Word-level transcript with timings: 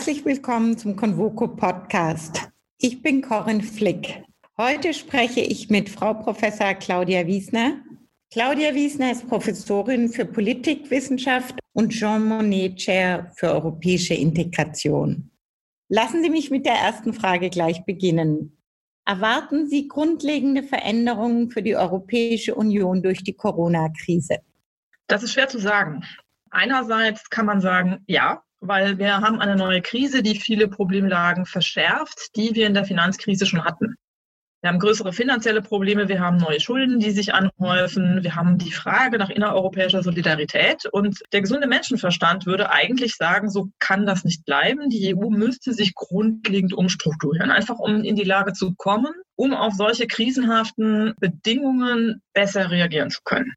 Herzlich 0.00 0.24
willkommen 0.24 0.78
zum 0.78 0.96
Convoco 0.96 1.46
Podcast. 1.46 2.48
Ich 2.78 3.02
bin 3.02 3.20
Corinne 3.20 3.62
Flick. 3.62 4.24
Heute 4.56 4.94
spreche 4.94 5.40
ich 5.40 5.68
mit 5.68 5.90
Frau 5.90 6.14
Professor 6.14 6.72
Claudia 6.72 7.26
Wiesner. 7.26 7.82
Claudia 8.32 8.74
Wiesner 8.74 9.12
ist 9.12 9.28
Professorin 9.28 10.08
für 10.08 10.24
Politikwissenschaft 10.24 11.58
und 11.74 11.90
Jean 11.90 12.24
Monnet 12.24 12.76
Chair 12.76 13.30
für 13.36 13.52
europäische 13.52 14.14
Integration. 14.14 15.30
Lassen 15.90 16.22
Sie 16.22 16.30
mich 16.30 16.50
mit 16.50 16.64
der 16.64 16.76
ersten 16.76 17.12
Frage 17.12 17.50
gleich 17.50 17.84
beginnen. 17.84 18.56
Erwarten 19.04 19.68
Sie 19.68 19.86
grundlegende 19.86 20.62
Veränderungen 20.62 21.50
für 21.50 21.62
die 21.62 21.76
Europäische 21.76 22.54
Union 22.54 23.02
durch 23.02 23.22
die 23.22 23.34
Corona-Krise? 23.34 24.38
Das 25.08 25.22
ist 25.22 25.34
schwer 25.34 25.48
zu 25.48 25.58
sagen. 25.58 26.04
Einerseits 26.48 27.28
kann 27.28 27.44
man 27.44 27.60
sagen, 27.60 28.02
ja, 28.06 28.42
weil 28.60 28.98
wir 28.98 29.18
haben 29.18 29.40
eine 29.40 29.56
neue 29.56 29.82
Krise, 29.82 30.22
die 30.22 30.38
viele 30.38 30.68
Problemlagen 30.68 31.46
verschärft, 31.46 32.36
die 32.36 32.54
wir 32.54 32.66
in 32.66 32.74
der 32.74 32.84
Finanzkrise 32.84 33.46
schon 33.46 33.64
hatten. 33.64 33.96
Wir 34.62 34.68
haben 34.68 34.78
größere 34.78 35.14
finanzielle 35.14 35.62
Probleme, 35.62 36.08
wir 36.08 36.20
haben 36.20 36.36
neue 36.36 36.60
Schulden, 36.60 37.00
die 37.00 37.12
sich 37.12 37.32
anhäufen, 37.32 38.22
wir 38.22 38.36
haben 38.36 38.58
die 38.58 38.72
Frage 38.72 39.16
nach 39.16 39.30
innereuropäischer 39.30 40.02
Solidarität 40.02 40.84
und 40.92 41.18
der 41.32 41.40
gesunde 41.40 41.66
Menschenverstand 41.66 42.44
würde 42.44 42.70
eigentlich 42.70 43.16
sagen, 43.16 43.48
so 43.48 43.68
kann 43.78 44.04
das 44.04 44.22
nicht 44.22 44.44
bleiben. 44.44 44.90
Die 44.90 45.16
EU 45.16 45.30
müsste 45.30 45.72
sich 45.72 45.94
grundlegend 45.94 46.74
umstrukturieren, 46.74 47.50
einfach 47.50 47.78
um 47.78 48.04
in 48.04 48.16
die 48.16 48.24
Lage 48.24 48.52
zu 48.52 48.74
kommen, 48.74 49.14
um 49.34 49.54
auf 49.54 49.72
solche 49.72 50.06
krisenhaften 50.06 51.14
Bedingungen 51.18 52.20
besser 52.34 52.70
reagieren 52.70 53.08
zu 53.08 53.20
können. 53.24 53.54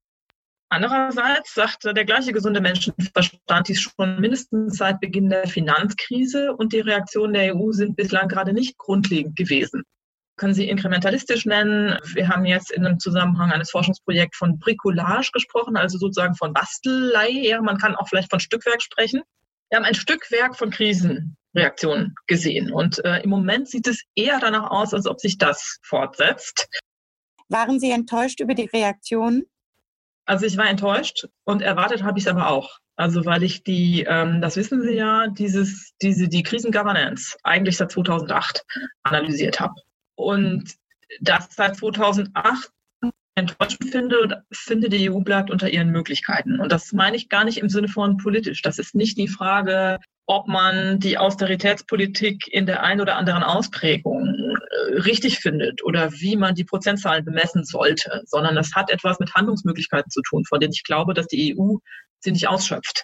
Andererseits 0.74 1.54
sagte 1.54 1.94
der 1.94 2.04
gleiche 2.04 2.34
gesunde 2.34 2.60
Menschenverstand 2.60 3.68
dies 3.68 3.80
schon 3.80 4.20
mindestens 4.20 4.76
seit 4.76 5.00
Beginn 5.00 5.30
der 5.30 5.48
Finanzkrise 5.48 6.52
und 6.56 6.74
die 6.74 6.80
Reaktionen 6.80 7.34
der 7.34 7.56
EU 7.56 7.72
sind 7.74 7.96
bislang 7.96 8.28
gerade 8.28 8.54
nicht 8.54 8.80
grundlegend 8.80 9.36
gewesen. 9.36 9.84
Können 10.36 10.56
Sie 10.56 10.68
inkrementalistisch 10.68 11.46
nennen. 11.46 12.00
Wir 12.16 12.28
haben 12.28 12.46
jetzt 12.46 12.72
in 12.72 12.88
einem 12.88 12.98
Zusammenhang 12.98 13.52
eines 13.52 13.70
Forschungsprojekts 13.70 14.36
von 14.36 14.58
Bricolage 14.58 15.30
gesprochen, 15.32 15.78
also 15.78 16.00
sozusagen 16.00 16.34
von 16.34 16.54
Bastelei. 16.54 17.30
Ja, 17.30 17.62
man 17.62 17.78
kann 17.78 17.96
auch 17.96 18.08
vielleicht 18.08 18.32
von 18.32 18.40
Stückwerk 18.40 18.82
sprechen. 18.82 19.22
Wir 19.70 19.78
haben 19.78 19.86
ein 19.86 19.94
Stückwerk 19.94 20.58
von 20.58 20.72
Krisenreaktionen 20.72 22.16
gesehen 22.26 22.74
und 22.74 22.98
äh, 23.06 23.20
im 23.20 23.30
Moment 23.30 23.70
sieht 23.70 23.86
es 23.86 24.02
eher 24.16 24.40
danach 24.40 24.72
aus, 24.72 24.96
als 24.96 25.06
ob 25.06 25.20
sich 25.20 25.38
das 25.38 25.78
fortsetzt. 25.84 26.68
Waren 27.48 27.80
Sie 27.80 27.92
enttäuscht 27.92 28.40
über 28.40 28.56
die 28.56 28.66
Reaktion? 28.66 29.44
Also 30.26 30.46
ich 30.46 30.58
war 30.58 30.70
enttäuscht 30.70 31.28
und 31.44 31.62
erwartet 31.62 32.04
habe 32.04 32.18
ich 32.18 32.26
es 32.26 32.32
aber 32.32 32.50
auch. 32.50 32.80
Also 32.96 33.26
weil 33.26 33.44
ich 33.44 33.64
die, 33.64 34.06
ähm, 34.08 34.40
das 34.42 34.56
wissen 34.56 34.82
Sie 34.84 34.94
ja, 34.94 35.28
dieses, 35.28 35.94
diese, 36.02 36.28
die 36.28 36.44
Krisengovernance 36.44 37.38
eigentlich 37.44 37.78
seit 37.78 37.92
2008 37.92 38.64
analysiert 39.04 39.60
habe. 39.60 39.74
Und 40.16 40.76
das 41.20 41.48
seit 41.52 41.76
2008 41.76 42.70
enttäuschend 43.36 43.90
finde 43.90 44.44
finde, 44.52 44.90
die 44.90 45.10
EU 45.10 45.20
bleibt 45.22 45.50
unter 45.50 45.70
ihren 45.70 45.90
Möglichkeiten. 45.90 46.60
Und 46.60 46.72
das 46.72 46.94
meine 46.94 47.18
ich 47.18 47.30
gar 47.30 47.44
nicht 47.46 47.58
im 47.58 47.70
Sinne 47.70 47.88
von 47.88 48.18
politisch. 48.18 48.62
Das 48.62 48.78
ist 48.78 48.94
nicht 48.94 49.18
die 49.18 49.28
Frage, 49.28 49.98
ob 50.28 50.48
man 50.48 51.00
die 51.00 51.18
Austeritätspolitik 51.18 52.48
in 52.48 52.66
der 52.66 52.84
einen 52.84 53.02
oder 53.02 53.16
anderen 53.16 53.44
Ausprägung 53.44 54.43
richtig 55.06 55.40
findet 55.40 55.84
oder 55.84 56.12
wie 56.14 56.36
man 56.36 56.56
die 56.56 56.64
Prozentzahlen 56.64 57.26
bemessen 57.26 57.64
sollte, 57.64 58.24
sondern 58.26 58.56
das 58.56 58.74
hat 58.74 58.90
etwas 58.92 59.20
mit 59.20 59.34
Handlungsmöglichkeiten 59.34 60.10
zu 60.10 60.22
tun, 60.22 60.46
von 60.46 60.60
denen 60.60 60.74
ich 60.74 60.84
glaube, 60.84 61.14
dass 61.14 61.28
die 61.28 61.56
EU 61.58 61.78
sie 62.20 62.31
nicht 62.31 62.47
ausschöpft. 62.47 63.03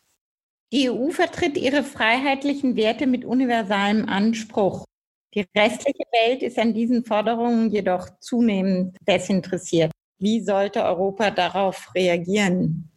Die 0.71 0.89
EU 0.89 1.09
vertritt 1.09 1.57
ihre 1.57 1.83
freiheitlichen 1.83 2.75
Werte 2.75 3.07
mit 3.07 3.25
universalem 3.25 4.07
Anspruch. 4.07 4.85
Die 5.33 5.45
restliche 5.55 6.03
Welt 6.11 6.43
ist 6.43 6.57
an 6.57 6.73
diesen 6.73 7.05
Forderungen 7.05 7.71
jedoch 7.71 8.07
zunehmend 8.19 8.97
desinteressiert. 9.07 9.91
Wie 10.19 10.41
sollte 10.41 10.83
Europa 10.83 11.31
darauf 11.31 11.93
reagieren? 11.95 12.91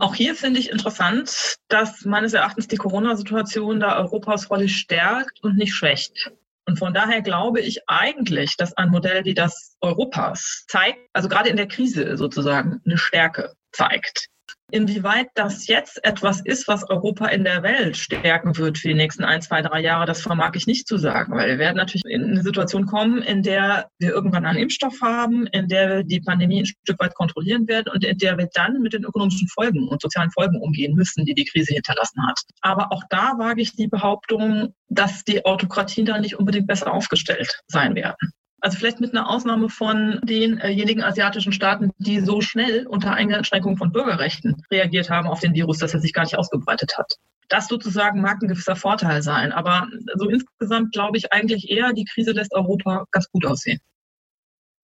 Auch 0.00 0.14
hier 0.14 0.34
finde 0.34 0.58
ich 0.58 0.70
interessant, 0.70 1.56
dass 1.68 2.04
meines 2.04 2.32
Erachtens 2.32 2.66
die 2.66 2.76
Corona-Situation 2.76 3.80
da 3.80 3.98
Europas 3.98 4.50
Rolle 4.50 4.68
stärkt 4.68 5.42
und 5.42 5.56
nicht 5.56 5.74
schwächt. 5.74 6.32
Und 6.66 6.78
von 6.78 6.94
daher 6.94 7.22
glaube 7.22 7.60
ich 7.60 7.80
eigentlich, 7.88 8.56
dass 8.56 8.76
ein 8.76 8.90
Modell 8.90 9.24
wie 9.24 9.34
das 9.34 9.76
Europas 9.80 10.64
zeigt, 10.68 11.00
also 11.12 11.28
gerade 11.28 11.48
in 11.48 11.56
der 11.56 11.66
Krise 11.66 12.16
sozusagen, 12.16 12.80
eine 12.84 12.98
Stärke 12.98 13.54
zeigt. 13.72 14.28
Inwieweit 14.72 15.28
das 15.34 15.66
jetzt 15.66 16.02
etwas 16.02 16.40
ist, 16.40 16.66
was 16.66 16.88
Europa 16.88 17.26
in 17.26 17.44
der 17.44 17.62
Welt 17.62 17.94
stärken 17.94 18.56
wird 18.56 18.78
für 18.78 18.88
die 18.88 18.94
nächsten 18.94 19.22
ein, 19.22 19.42
zwei, 19.42 19.60
drei 19.60 19.80
Jahre, 19.80 20.06
das 20.06 20.22
vermag 20.22 20.52
ich 20.54 20.66
nicht 20.66 20.88
zu 20.88 20.96
sagen, 20.96 21.34
weil 21.36 21.50
wir 21.50 21.58
werden 21.58 21.76
natürlich 21.76 22.06
in 22.06 22.24
eine 22.24 22.42
Situation 22.42 22.86
kommen, 22.86 23.20
in 23.20 23.42
der 23.42 23.90
wir 23.98 24.08
irgendwann 24.08 24.46
einen 24.46 24.58
Impfstoff 24.58 24.98
haben, 25.02 25.46
in 25.48 25.68
der 25.68 25.88
wir 25.90 26.04
die 26.04 26.22
Pandemie 26.22 26.62
ein 26.62 26.66
Stück 26.66 26.98
weit 27.00 27.14
kontrollieren 27.14 27.68
werden 27.68 27.92
und 27.92 28.02
in 28.02 28.16
der 28.16 28.38
wir 28.38 28.48
dann 28.54 28.80
mit 28.80 28.94
den 28.94 29.04
ökonomischen 29.04 29.46
Folgen 29.48 29.88
und 29.88 30.00
sozialen 30.00 30.30
Folgen 30.30 30.58
umgehen 30.58 30.94
müssen, 30.94 31.26
die 31.26 31.34
die 31.34 31.44
Krise 31.44 31.74
hinterlassen 31.74 32.26
hat. 32.26 32.40
Aber 32.62 32.92
auch 32.92 33.02
da 33.10 33.34
wage 33.36 33.60
ich 33.60 33.76
die 33.76 33.88
Behauptung, 33.88 34.72
dass 34.88 35.22
die 35.24 35.44
Autokratien 35.44 36.06
da 36.06 36.18
nicht 36.18 36.38
unbedingt 36.38 36.66
besser 36.66 36.94
aufgestellt 36.94 37.60
sein 37.66 37.94
werden. 37.94 38.32
Also 38.62 38.78
vielleicht 38.78 39.00
mit 39.00 39.12
einer 39.12 39.28
Ausnahme 39.28 39.68
von 39.68 40.20
denjenigen 40.22 41.02
asiatischen 41.02 41.52
Staaten, 41.52 41.90
die 41.98 42.20
so 42.20 42.40
schnell 42.40 42.86
unter 42.86 43.12
Einschränkung 43.12 43.76
von 43.76 43.90
Bürgerrechten 43.90 44.62
reagiert 44.70 45.10
haben 45.10 45.26
auf 45.26 45.40
den 45.40 45.52
Virus, 45.52 45.78
dass 45.78 45.94
er 45.94 46.00
sich 46.00 46.12
gar 46.12 46.22
nicht 46.22 46.38
ausgebreitet 46.38 46.96
hat. 46.96 47.16
Das 47.48 47.66
sozusagen 47.66 48.20
mag 48.20 48.40
ein 48.40 48.48
gewisser 48.48 48.76
Vorteil 48.76 49.20
sein. 49.20 49.50
Aber 49.50 49.88
so 50.14 50.28
insgesamt 50.28 50.92
glaube 50.92 51.18
ich 51.18 51.32
eigentlich 51.32 51.70
eher, 51.70 51.92
die 51.92 52.04
Krise 52.04 52.30
lässt 52.30 52.54
Europa 52.54 53.04
ganz 53.10 53.28
gut 53.32 53.44
aussehen. 53.44 53.80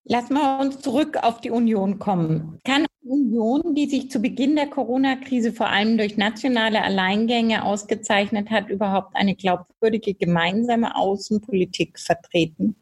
Lassen 0.02 0.34
wir 0.34 0.58
uns 0.58 0.80
zurück 0.80 1.16
auf 1.22 1.40
die 1.40 1.50
Union 1.50 2.00
kommen. 2.00 2.58
Kann 2.64 2.84
die 3.02 3.08
Union, 3.08 3.76
die 3.76 3.88
sich 3.88 4.10
zu 4.10 4.18
Beginn 4.18 4.56
der 4.56 4.66
Corona-Krise 4.66 5.52
vor 5.52 5.68
allem 5.68 5.98
durch 5.98 6.16
nationale 6.16 6.82
Alleingänge 6.82 7.62
ausgezeichnet 7.62 8.50
hat, 8.50 8.70
überhaupt 8.70 9.14
eine 9.14 9.36
glaubwürdige 9.36 10.14
gemeinsame 10.14 10.96
Außenpolitik 10.96 12.00
vertreten? 12.00 12.74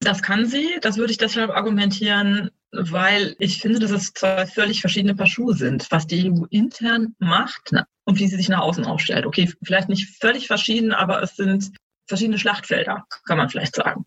Das 0.00 0.22
kann 0.22 0.46
sie. 0.46 0.78
Das 0.80 0.96
würde 0.96 1.12
ich 1.12 1.18
deshalb 1.18 1.50
argumentieren, 1.50 2.50
weil 2.72 3.36
ich 3.38 3.60
finde, 3.60 3.78
dass 3.78 3.90
es 3.90 4.12
zwei 4.12 4.46
völlig 4.46 4.80
verschiedene 4.80 5.14
Paar 5.14 5.26
Schuhe 5.26 5.54
sind, 5.54 5.90
was 5.90 6.06
die 6.06 6.30
EU 6.30 6.44
intern 6.48 7.14
macht 7.18 7.72
und 8.04 8.18
wie 8.18 8.26
sie 8.26 8.36
sich 8.36 8.48
nach 8.48 8.60
außen 8.60 8.86
aufstellt. 8.86 9.26
Okay, 9.26 9.52
vielleicht 9.62 9.90
nicht 9.90 10.18
völlig 10.18 10.46
verschieden, 10.46 10.92
aber 10.92 11.22
es 11.22 11.36
sind 11.36 11.72
verschiedene 12.08 12.38
Schlachtfelder, 12.38 13.04
kann 13.26 13.36
man 13.36 13.50
vielleicht 13.50 13.76
sagen. 13.76 14.06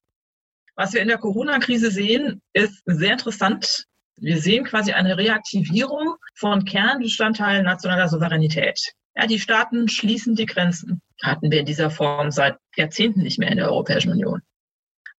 Was 0.76 0.94
wir 0.94 1.02
in 1.02 1.08
der 1.08 1.20
Corona-Krise 1.20 1.92
sehen, 1.92 2.42
ist 2.54 2.82
sehr 2.86 3.14
interessant. 3.14 3.86
Wir 4.18 4.40
sehen 4.40 4.64
quasi 4.64 4.94
eine 4.94 5.18
Reaktivierung 5.18 6.16
von 6.36 6.66
Kernbestandteilen 6.66 7.66
nationaler 7.66 8.10
Souveränität. 8.10 8.80
Ja, 9.16 9.28
die 9.28 9.40
Staaten 9.40 9.88
schließen 9.88 10.36
die 10.36 10.48
Grenzen. 10.48 11.02
Hatten 11.22 11.52
wir 11.52 11.60
in 11.60 11.68
dieser 11.68 11.92
Form 11.92 12.32
seit 12.32 12.58
Jahrzehnten 12.76 13.22
nicht 13.22 13.38
mehr 13.38 13.52
in 13.52 13.58
der 13.58 13.70
Europäischen 13.70 14.12
Union. 14.12 14.42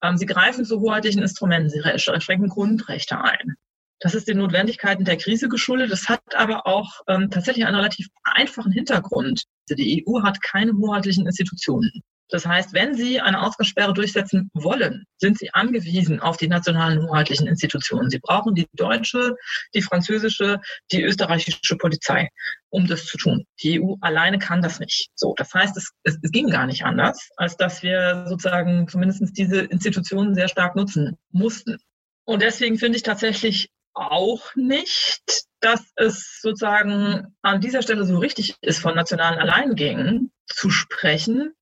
Ähm, 0.05 0.19
sie 0.19 0.27
greifen 0.27 0.65
zu 0.65 0.81
hoheitlichen 0.81 1.23
Instrumenten, 1.23 1.71
sie 1.71 1.81
schränken 2.21 2.49
Grundrechte 2.49 3.21
ein. 3.21 3.57
Das 4.01 4.15
ist 4.15 4.29
den 4.29 4.39
Notwendigkeiten 4.39 5.05
der 5.05 5.17
Krise 5.17 5.49
geschuldet. 5.49 5.91
Das 5.91 6.09
hat 6.11 6.21
aber 6.35 6.67
auch 6.67 7.01
ähm, 7.09 7.31
tatsächlich 7.31 7.65
einen 7.65 7.77
relativ 7.77 8.09
einfachen 8.23 8.71
Hintergrund. 8.71 9.45
Die 9.71 10.05
EU 10.07 10.23
hat 10.23 10.43
keine 10.43 10.73
hoheitlichen 10.73 11.27
Institutionen. 11.27 12.03
Das 12.31 12.47
heißt, 12.47 12.73
wenn 12.73 12.95
Sie 12.95 13.21
eine 13.21 13.43
Ausgangssperre 13.43 13.93
durchsetzen 13.93 14.51
wollen, 14.55 15.05
sind 15.19 15.39
Sie 15.39 15.53
angewiesen 15.53 16.21
auf 16.21 16.37
die 16.37 16.49
nationalen 16.49 17.03
hoheitlichen 17.03 17.47
Institutionen. 17.47 18.11
Sie 18.11 18.19
brauchen 18.19 18.55
die 18.55 18.67
deutsche, 18.73 19.37
die 19.75 19.83
französische, 19.83 20.61
die 20.91 21.03
österreichische 21.03 21.77
Polizei, 21.77 22.31
um 22.71 22.87
das 22.87 23.07
zu 23.07 23.19
tun. 23.19 23.47
Die 23.63 23.81
EU 23.81 23.97
alleine 24.01 24.39
kann 24.39 24.63
das 24.63 24.81
nicht. 24.81 25.11
So, 25.15 25.35
das 25.37 25.53
heißt, 25.53 25.77
es, 25.77 25.93
es, 26.03 26.19
es 26.23 26.31
ging 26.33 26.49
gar 26.49 26.67
nicht 26.67 26.85
anders, 26.85 27.29
als 27.37 27.57
dass 27.57 27.83
wir 27.83 28.25
sozusagen 28.29 28.89
zumindest 28.89 29.37
diese 29.37 29.61
Institutionen 29.61 30.35
sehr 30.35 30.49
stark 30.49 30.77
nutzen 30.77 31.19
mussten. 31.31 31.79
Und 32.25 32.41
deswegen 32.41 32.79
finde 32.79 32.97
ich 32.97 33.03
tatsächlich 33.03 33.69
auch 33.93 34.55
nicht, 34.57 35.45
dass 35.61 35.83
es 35.97 36.41
sozusagen 36.41 37.35
an 37.43 37.61
dieser 37.61 37.83
Stelle 37.83 38.05
so 38.05 38.19
richtig 38.19 38.57
ist, 38.61 38.79
von 38.79 38.95
nationalen 38.95 39.39
Alleingängen 39.39 40.33
zu 40.47 40.71
sprechen, 40.71 41.55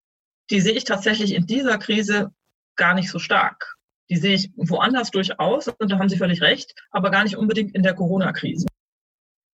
die 0.52 0.60
sehe 0.60 0.74
ich 0.74 0.84
tatsächlich 0.84 1.34
in 1.34 1.46
dieser 1.46 1.78
Krise 1.78 2.30
gar 2.76 2.94
nicht 2.94 3.10
so 3.10 3.18
stark. 3.18 3.76
Die 4.10 4.16
sehe 4.16 4.34
ich 4.34 4.50
woanders 4.56 5.10
durchaus, 5.10 5.68
und 5.68 5.90
da 5.90 5.98
haben 5.98 6.10
Sie 6.10 6.18
völlig 6.18 6.42
recht, 6.42 6.74
aber 6.90 7.10
gar 7.10 7.24
nicht 7.24 7.36
unbedingt 7.36 7.74
in 7.74 7.82
der 7.82 7.94
Corona-Krise. 7.94 8.66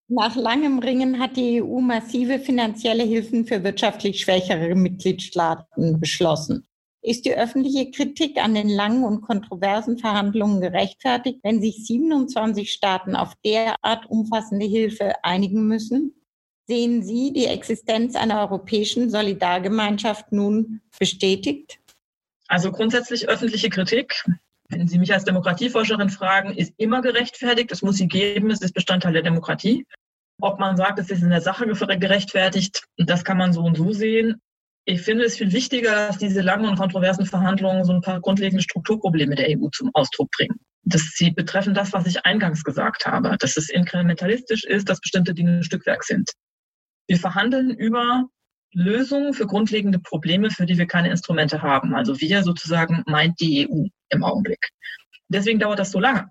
Nach 0.08 0.34
langem 0.34 0.80
Ringen 0.80 1.20
hat 1.20 1.36
die 1.36 1.62
EU 1.62 1.80
massive 1.80 2.40
finanzielle 2.40 3.04
Hilfen 3.04 3.46
für 3.46 3.62
wirtschaftlich 3.62 4.20
schwächere 4.20 4.74
Mitgliedstaaten 4.74 6.00
beschlossen. 6.00 6.66
Ist 7.00 7.26
die 7.26 7.34
öffentliche 7.34 7.92
Kritik 7.92 8.42
an 8.42 8.54
den 8.54 8.68
langen 8.68 9.04
und 9.04 9.20
kontroversen 9.20 9.98
Verhandlungen 9.98 10.60
gerechtfertigt, 10.60 11.38
wenn 11.44 11.60
sich 11.60 11.86
27 11.86 12.72
Staaten 12.72 13.14
auf 13.14 13.34
derart 13.44 14.06
umfassende 14.06 14.66
Hilfe 14.66 15.12
einigen 15.22 15.68
müssen? 15.68 16.17
Sehen 16.70 17.02
Sie 17.02 17.32
die 17.32 17.46
Existenz 17.46 18.14
einer 18.14 18.40
europäischen 18.40 19.08
Solidargemeinschaft 19.08 20.32
nun 20.32 20.82
bestätigt? 20.98 21.78
Also 22.46 22.70
grundsätzlich 22.72 23.26
öffentliche 23.26 23.70
Kritik, 23.70 24.22
wenn 24.68 24.86
Sie 24.86 24.98
mich 24.98 25.14
als 25.14 25.24
Demokratieforscherin 25.24 26.10
fragen, 26.10 26.52
ist 26.52 26.74
immer 26.76 27.00
gerechtfertigt. 27.00 27.72
Es 27.72 27.80
muss 27.80 27.96
sie 27.96 28.06
geben, 28.06 28.50
es 28.50 28.60
ist 28.60 28.74
Bestandteil 28.74 29.14
der 29.14 29.22
Demokratie. 29.22 29.86
Ob 30.42 30.60
man 30.60 30.76
sagt, 30.76 30.98
es 30.98 31.10
ist 31.10 31.22
in 31.22 31.30
der 31.30 31.40
Sache 31.40 31.66
gerechtfertigt, 31.66 32.84
das 32.98 33.24
kann 33.24 33.38
man 33.38 33.54
so 33.54 33.62
und 33.62 33.78
so 33.78 33.92
sehen. 33.94 34.42
Ich 34.84 35.00
finde 35.00 35.24
es 35.24 35.38
viel 35.38 35.52
wichtiger, 35.52 36.08
dass 36.08 36.18
diese 36.18 36.42
langen 36.42 36.66
und 36.68 36.76
kontroversen 36.76 37.24
Verhandlungen 37.24 37.84
so 37.84 37.94
ein 37.94 38.02
paar 38.02 38.20
grundlegende 38.20 38.62
Strukturprobleme 38.62 39.36
der 39.36 39.58
EU 39.58 39.68
zum 39.70 39.90
Ausdruck 39.94 40.30
bringen. 40.32 40.60
Dass 40.82 41.14
sie 41.14 41.30
betreffen 41.30 41.72
das, 41.72 41.94
was 41.94 42.06
ich 42.06 42.26
eingangs 42.26 42.62
gesagt 42.62 43.06
habe, 43.06 43.36
dass 43.38 43.56
es 43.56 43.70
inkrementalistisch 43.70 44.64
ist, 44.64 44.90
dass 44.90 45.00
bestimmte 45.00 45.32
Dinge 45.32 45.58
ein 45.58 45.64
Stückwerk 45.64 46.04
sind. 46.04 46.30
Wir 47.08 47.18
verhandeln 47.18 47.70
über 47.70 48.28
Lösungen 48.72 49.32
für 49.32 49.46
grundlegende 49.46 49.98
Probleme, 49.98 50.50
für 50.50 50.66
die 50.66 50.78
wir 50.78 50.86
keine 50.86 51.10
Instrumente 51.10 51.62
haben. 51.62 51.94
Also 51.94 52.20
wir 52.20 52.42
sozusagen 52.42 53.02
meint 53.06 53.40
die 53.40 53.68
EU 53.68 53.86
im 54.10 54.24
Augenblick. 54.24 54.68
Deswegen 55.28 55.58
dauert 55.58 55.78
das 55.78 55.90
so 55.90 55.98
lange. 55.98 56.30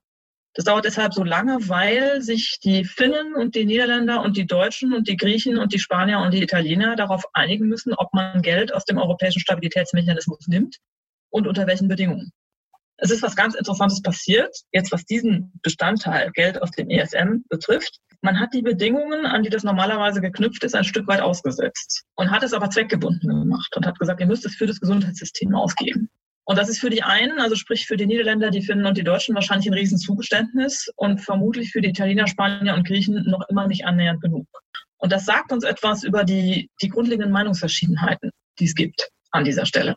Das 0.53 0.65
dauert 0.65 0.85
deshalb 0.85 1.13
so 1.13 1.23
lange, 1.23 1.69
weil 1.69 2.21
sich 2.21 2.57
die 2.63 2.83
Finnen 2.83 3.35
und 3.35 3.55
die 3.55 3.65
Niederländer 3.65 4.23
und 4.23 4.37
die 4.37 4.47
Deutschen 4.47 4.93
und 4.93 5.07
die 5.07 5.17
Griechen 5.17 5.57
und 5.57 5.73
die 5.73 5.79
Spanier 5.79 6.19
und 6.19 6.33
die 6.33 6.41
Italiener 6.41 6.95
darauf 6.95 7.25
einigen 7.33 7.67
müssen, 7.67 7.93
ob 7.93 8.13
man 8.13 8.41
Geld 8.41 8.73
aus 8.73 8.85
dem 8.85 8.97
europäischen 8.97 9.39
Stabilitätsmechanismus 9.39 10.47
nimmt 10.47 10.77
und 11.29 11.47
unter 11.47 11.67
welchen 11.67 11.87
Bedingungen. 11.87 12.31
Es 12.97 13.11
ist 13.11 13.21
was 13.21 13.35
ganz 13.35 13.53
Interessantes 13.53 14.01
passiert, 14.01 14.55
jetzt 14.71 14.91
was 14.91 15.05
diesen 15.05 15.53
Bestandteil 15.61 16.31
Geld 16.31 16.59
aus 16.61 16.71
dem 16.71 16.89
ESM 16.89 17.43
betrifft. 17.49 17.99
Man 18.21 18.39
hat 18.39 18.53
die 18.53 18.61
Bedingungen, 18.61 19.25
an 19.25 19.43
die 19.43 19.49
das 19.49 19.63
normalerweise 19.63 20.21
geknüpft 20.21 20.63
ist, 20.63 20.75
ein 20.75 20.83
Stück 20.83 21.07
weit 21.07 21.21
ausgesetzt 21.21 22.03
und 22.15 22.31
hat 22.31 22.43
es 22.43 22.53
aber 22.53 22.69
zweckgebunden 22.69 23.29
gemacht 23.41 23.75
und 23.75 23.85
hat 23.85 23.99
gesagt, 23.99 24.19
ihr 24.19 24.27
müsst 24.27 24.45
es 24.45 24.55
für 24.55 24.65
das 24.65 24.79
Gesundheitssystem 24.79 25.53
ausgeben. 25.55 26.09
Und 26.45 26.57
das 26.57 26.69
ist 26.69 26.79
für 26.79 26.89
die 26.89 27.03
einen, 27.03 27.39
also 27.39 27.55
sprich 27.55 27.85
für 27.85 27.97
die 27.97 28.07
Niederländer, 28.07 28.51
die 28.51 28.61
Finnen 28.61 28.85
und 28.85 28.97
die 28.97 29.03
Deutschen 29.03 29.35
wahrscheinlich 29.35 29.67
ein 29.67 29.73
Riesenzugeständnis 29.73 30.89
und 30.95 31.19
vermutlich 31.19 31.71
für 31.71 31.81
die 31.81 31.89
Italiener, 31.89 32.25
Spanier 32.25 32.73
und 32.73 32.87
Griechen 32.87 33.21
noch 33.25 33.47
immer 33.49 33.67
nicht 33.67 33.85
annähernd 33.85 34.21
genug. 34.21 34.47
Und 34.97 35.11
das 35.11 35.25
sagt 35.25 35.51
uns 35.51 35.65
etwas 35.65 36.03
über 36.03 36.23
die, 36.23 36.69
die 36.81 36.87
grundlegenden 36.87 37.31
Meinungsverschiedenheiten, 37.31 38.31
die 38.59 38.65
es 38.65 38.75
gibt 38.75 39.09
an 39.31 39.43
dieser 39.43 39.65
Stelle. 39.65 39.95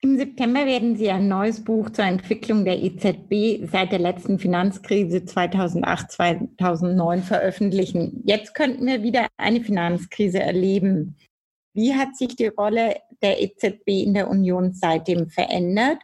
Im 0.00 0.18
September 0.18 0.66
werden 0.66 0.96
Sie 0.96 1.10
ein 1.10 1.26
neues 1.26 1.64
Buch 1.64 1.90
zur 1.90 2.04
Entwicklung 2.04 2.64
der 2.64 2.82
EZB 2.82 3.66
seit 3.70 3.92
der 3.92 3.98
letzten 3.98 4.38
Finanzkrise 4.38 5.18
2008-2009 5.18 7.22
veröffentlichen. 7.22 8.22
Jetzt 8.24 8.54
könnten 8.54 8.86
wir 8.86 9.02
wieder 9.02 9.26
eine 9.38 9.62
Finanzkrise 9.62 10.40
erleben. 10.40 11.16
Wie 11.72 11.94
hat 11.94 12.16
sich 12.16 12.36
die 12.36 12.48
Rolle 12.48 12.96
der 13.22 13.42
EZB 13.42 13.88
in 13.88 14.14
der 14.14 14.28
Union 14.28 14.74
seitdem 14.74 15.28
verändert? 15.28 15.98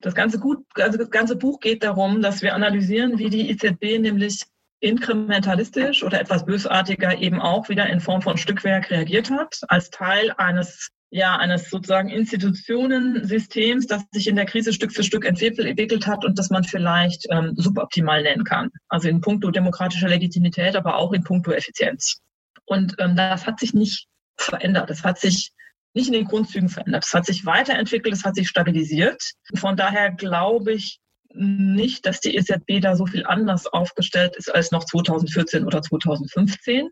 Das 0.00 0.14
ganze, 0.14 0.38
gut, 0.38 0.64
also 0.74 0.98
das 0.98 1.10
ganze 1.10 1.36
Buch 1.36 1.60
geht 1.60 1.82
darum, 1.82 2.22
dass 2.22 2.42
wir 2.42 2.54
analysieren, 2.54 3.18
wie 3.18 3.30
die 3.30 3.50
EZB 3.50 4.00
nämlich 4.00 4.44
inkrementalistisch 4.80 6.04
oder 6.04 6.20
etwas 6.20 6.44
bösartiger 6.44 7.18
eben 7.18 7.40
auch 7.40 7.68
wieder 7.68 7.88
in 7.88 8.00
Form 8.00 8.22
von 8.22 8.36
Stückwerk 8.36 8.90
reagiert 8.90 9.30
hat, 9.30 9.60
als 9.68 9.90
Teil 9.90 10.32
eines 10.36 10.90
ja, 11.10 11.36
eines 11.36 11.70
sozusagen 11.70 12.08
Institutionensystems, 12.08 13.86
das 13.86 14.02
sich 14.10 14.26
in 14.26 14.36
der 14.36 14.44
Krise 14.44 14.72
Stück 14.72 14.92
für 14.92 15.04
Stück 15.04 15.24
entwickelt 15.24 16.06
hat 16.06 16.24
und 16.24 16.38
das 16.38 16.50
man 16.50 16.64
vielleicht 16.64 17.26
ähm, 17.30 17.54
suboptimal 17.56 18.22
nennen 18.22 18.44
kann. 18.44 18.70
Also 18.88 19.08
in 19.08 19.20
puncto 19.20 19.50
demokratischer 19.50 20.08
Legitimität, 20.08 20.74
aber 20.74 20.96
auch 20.96 21.12
in 21.12 21.22
puncto 21.22 21.52
Effizienz. 21.52 22.20
Und 22.64 22.96
ähm, 22.98 23.14
das 23.16 23.46
hat 23.46 23.60
sich 23.60 23.72
nicht 23.72 24.08
verändert. 24.36 24.90
Das 24.90 25.04
hat 25.04 25.18
sich 25.18 25.52
nicht 25.94 26.08
in 26.08 26.12
den 26.12 26.26
Grundzügen 26.26 26.68
verändert. 26.68 27.04
Es 27.06 27.14
hat 27.14 27.24
sich 27.24 27.46
weiterentwickelt, 27.46 28.14
es 28.14 28.24
hat 28.24 28.34
sich 28.34 28.48
stabilisiert. 28.48 29.22
Von 29.54 29.76
daher 29.76 30.10
glaube 30.10 30.74
ich 30.74 31.00
nicht, 31.32 32.04
dass 32.04 32.20
die 32.20 32.36
EZB 32.36 32.80
da 32.80 32.96
so 32.96 33.06
viel 33.06 33.24
anders 33.24 33.66
aufgestellt 33.66 34.36
ist 34.36 34.54
als 34.54 34.72
noch 34.72 34.84
2014 34.84 35.64
oder 35.64 35.82
2015. 35.82 36.90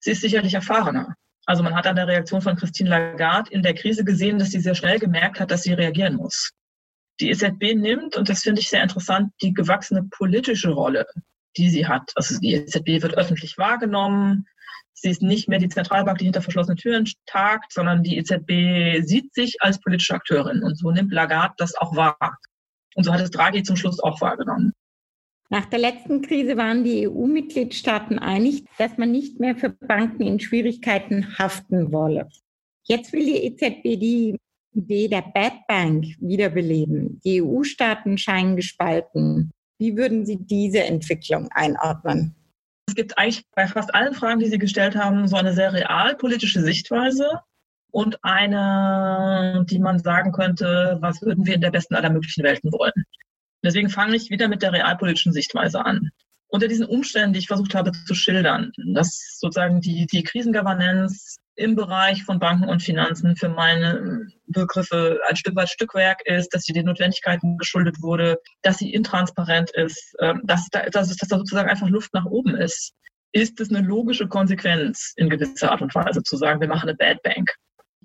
Sie 0.00 0.10
ist 0.10 0.20
sicherlich 0.20 0.54
erfahrener. 0.54 1.14
Also 1.46 1.62
man 1.62 1.74
hat 1.74 1.86
an 1.86 1.96
der 1.96 2.08
Reaktion 2.08 2.42
von 2.42 2.56
Christine 2.56 2.90
Lagarde 2.90 3.50
in 3.52 3.62
der 3.62 3.74
Krise 3.74 4.04
gesehen, 4.04 4.38
dass 4.38 4.50
sie 4.50 4.60
sehr 4.60 4.74
schnell 4.74 4.98
gemerkt 4.98 5.40
hat, 5.40 5.50
dass 5.50 5.62
sie 5.62 5.72
reagieren 5.72 6.16
muss. 6.16 6.50
Die 7.20 7.30
EZB 7.30 7.74
nimmt, 7.76 8.16
und 8.16 8.28
das 8.28 8.42
finde 8.42 8.60
ich 8.60 8.68
sehr 8.68 8.82
interessant, 8.82 9.32
die 9.40 9.54
gewachsene 9.54 10.02
politische 10.10 10.70
Rolle, 10.70 11.06
die 11.56 11.70
sie 11.70 11.86
hat. 11.86 12.12
Also 12.16 12.38
die 12.38 12.54
EZB 12.54 13.02
wird 13.02 13.16
öffentlich 13.16 13.56
wahrgenommen, 13.56 14.46
Sie 14.98 15.10
ist 15.10 15.20
nicht 15.20 15.46
mehr 15.46 15.58
die 15.58 15.68
Zentralbank, 15.68 16.18
die 16.18 16.24
hinter 16.24 16.40
verschlossenen 16.40 16.78
Türen 16.78 17.06
tagt, 17.26 17.72
sondern 17.72 18.02
die 18.02 18.16
EZB 18.16 19.06
sieht 19.06 19.34
sich 19.34 19.60
als 19.60 19.78
politische 19.78 20.14
Akteurin. 20.14 20.62
Und 20.62 20.78
so 20.78 20.90
nimmt 20.90 21.12
Lagarde 21.12 21.54
das 21.58 21.74
auch 21.74 21.94
wahr. 21.96 22.38
Und 22.94 23.04
so 23.04 23.12
hat 23.12 23.20
es 23.20 23.30
Draghi 23.30 23.62
zum 23.62 23.76
Schluss 23.76 24.00
auch 24.00 24.22
wahrgenommen. 24.22 24.72
Nach 25.48 25.66
der 25.66 25.78
letzten 25.78 26.22
Krise 26.22 26.56
waren 26.56 26.82
die 26.82 27.08
EU-Mitgliedstaaten 27.08 28.18
einig, 28.18 28.64
dass 28.78 28.98
man 28.98 29.12
nicht 29.12 29.38
mehr 29.38 29.54
für 29.54 29.70
Banken 29.70 30.22
in 30.22 30.40
Schwierigkeiten 30.40 31.38
haften 31.38 31.92
wolle. 31.92 32.28
Jetzt 32.84 33.12
will 33.12 33.24
die 33.24 33.44
EZB 33.44 33.82
die 34.00 34.36
Idee 34.74 35.08
der 35.08 35.22
Bad 35.22 35.66
Bank 35.68 36.04
wiederbeleben. 36.20 37.20
Die 37.24 37.42
EU-Staaten 37.42 38.18
scheinen 38.18 38.56
gespalten. 38.56 39.52
Wie 39.78 39.96
würden 39.96 40.26
Sie 40.26 40.38
diese 40.38 40.84
Entwicklung 40.84 41.48
einordnen? 41.52 42.34
Es 42.88 42.94
gibt 42.94 43.16
eigentlich 43.18 43.44
bei 43.54 43.66
fast 43.66 43.94
allen 43.94 44.14
Fragen, 44.14 44.40
die 44.40 44.48
Sie 44.48 44.58
gestellt 44.58 44.96
haben, 44.96 45.26
so 45.28 45.36
eine 45.36 45.52
sehr 45.52 45.72
realpolitische 45.72 46.60
Sichtweise 46.60 47.40
und 47.90 48.22
eine, 48.22 49.64
die 49.68 49.78
man 49.78 49.98
sagen 49.98 50.32
könnte, 50.32 50.98
was 51.00 51.22
würden 51.22 51.46
wir 51.46 51.54
in 51.54 51.60
der 51.60 51.70
besten 51.70 51.94
aller 51.94 52.10
möglichen 52.10 52.44
Welten 52.44 52.72
wollen. 52.72 53.04
Deswegen 53.64 53.90
fange 53.90 54.16
ich 54.16 54.30
wieder 54.30 54.48
mit 54.48 54.62
der 54.62 54.72
realpolitischen 54.72 55.32
Sichtweise 55.32 55.84
an. 55.84 56.10
Unter 56.48 56.68
diesen 56.68 56.86
Umständen, 56.86 57.32
die 57.32 57.40
ich 57.40 57.48
versucht 57.48 57.74
habe 57.74 57.92
zu 58.06 58.14
schildern, 58.14 58.72
dass 58.94 59.38
sozusagen 59.40 59.80
die, 59.80 60.06
die 60.06 60.22
Krisengovernance 60.22 61.38
im 61.56 61.74
Bereich 61.74 62.22
von 62.22 62.38
Banken 62.38 62.68
und 62.68 62.82
Finanzen 62.82 63.34
für 63.34 63.48
meine 63.48 64.26
Begriffe 64.46 65.18
ein 65.28 65.36
Stück 65.36 65.56
weit 65.56 65.70
Stückwerk 65.70 66.20
ist, 66.26 66.54
dass 66.54 66.64
sie 66.64 66.72
den 66.72 66.86
Notwendigkeiten 66.86 67.56
geschuldet 67.56 68.02
wurde, 68.02 68.38
dass 68.62 68.78
sie 68.78 68.92
intransparent 68.92 69.70
ist, 69.70 70.14
ähm, 70.20 70.42
dass 70.44 70.68
da, 70.70 70.88
dass, 70.90 71.08
dass 71.16 71.28
da 71.28 71.38
sozusagen 71.38 71.68
einfach 71.68 71.88
Luft 71.88 72.12
nach 72.14 72.26
oben 72.26 72.54
ist. 72.54 72.92
Ist 73.32 73.58
es 73.60 73.70
eine 73.70 73.86
logische 73.86 74.28
Konsequenz 74.28 75.12
in 75.16 75.28
gewisser 75.28 75.72
Art 75.72 75.82
und 75.82 75.94
Weise 75.94 76.22
zu 76.22 76.36
sagen, 76.36 76.60
wir 76.60 76.68
machen 76.68 76.88
eine 76.88 76.96
Bad 76.96 77.22
Bank? 77.22 77.50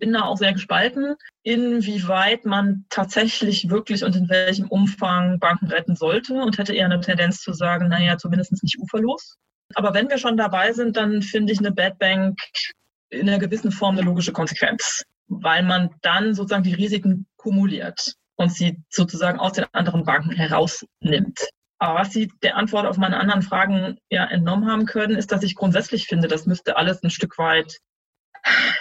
Bin 0.01 0.13
da 0.13 0.23
auch 0.23 0.37
sehr 0.37 0.51
gespalten, 0.51 1.15
inwieweit 1.43 2.43
man 2.43 2.85
tatsächlich 2.89 3.69
wirklich 3.69 4.03
und 4.03 4.15
in 4.15 4.29
welchem 4.29 4.67
Umfang 4.67 5.37
Banken 5.37 5.67
retten 5.67 5.95
sollte 5.95 6.33
und 6.33 6.57
hätte 6.57 6.73
eher 6.73 6.85
eine 6.85 6.99
Tendenz 7.01 7.41
zu 7.41 7.53
sagen, 7.53 7.87
naja, 7.87 8.17
zumindest 8.17 8.63
nicht 8.63 8.79
uferlos. 8.79 9.37
Aber 9.75 9.93
wenn 9.93 10.09
wir 10.09 10.17
schon 10.17 10.37
dabei 10.37 10.73
sind, 10.73 10.97
dann 10.97 11.21
finde 11.21 11.53
ich 11.53 11.59
eine 11.59 11.71
Bad 11.71 11.99
Bank 11.99 12.39
in 13.11 13.29
einer 13.29 13.37
gewissen 13.37 13.71
Form 13.71 13.95
eine 13.95 14.05
logische 14.05 14.31
Konsequenz, 14.31 15.03
weil 15.27 15.61
man 15.61 15.91
dann 16.01 16.33
sozusagen 16.33 16.63
die 16.63 16.73
Risiken 16.73 17.27
kumuliert 17.35 18.15
und 18.37 18.51
sie 18.51 18.79
sozusagen 18.89 19.39
aus 19.39 19.53
den 19.53 19.65
anderen 19.71 20.03
Banken 20.03 20.31
herausnimmt. 20.31 21.47
Aber 21.77 21.99
was 21.99 22.11
Sie 22.11 22.31
der 22.41 22.57
Antwort 22.57 22.87
auf 22.87 22.97
meine 22.97 23.19
anderen 23.19 23.43
Fragen 23.43 23.97
ja 24.09 24.25
entnommen 24.25 24.67
haben 24.67 24.87
können, 24.87 25.15
ist, 25.15 25.31
dass 25.31 25.43
ich 25.43 25.55
grundsätzlich 25.55 26.07
finde, 26.07 26.27
das 26.27 26.47
müsste 26.47 26.75
alles 26.77 27.03
ein 27.03 27.09
Stück 27.11 27.37
weit, 27.37 27.77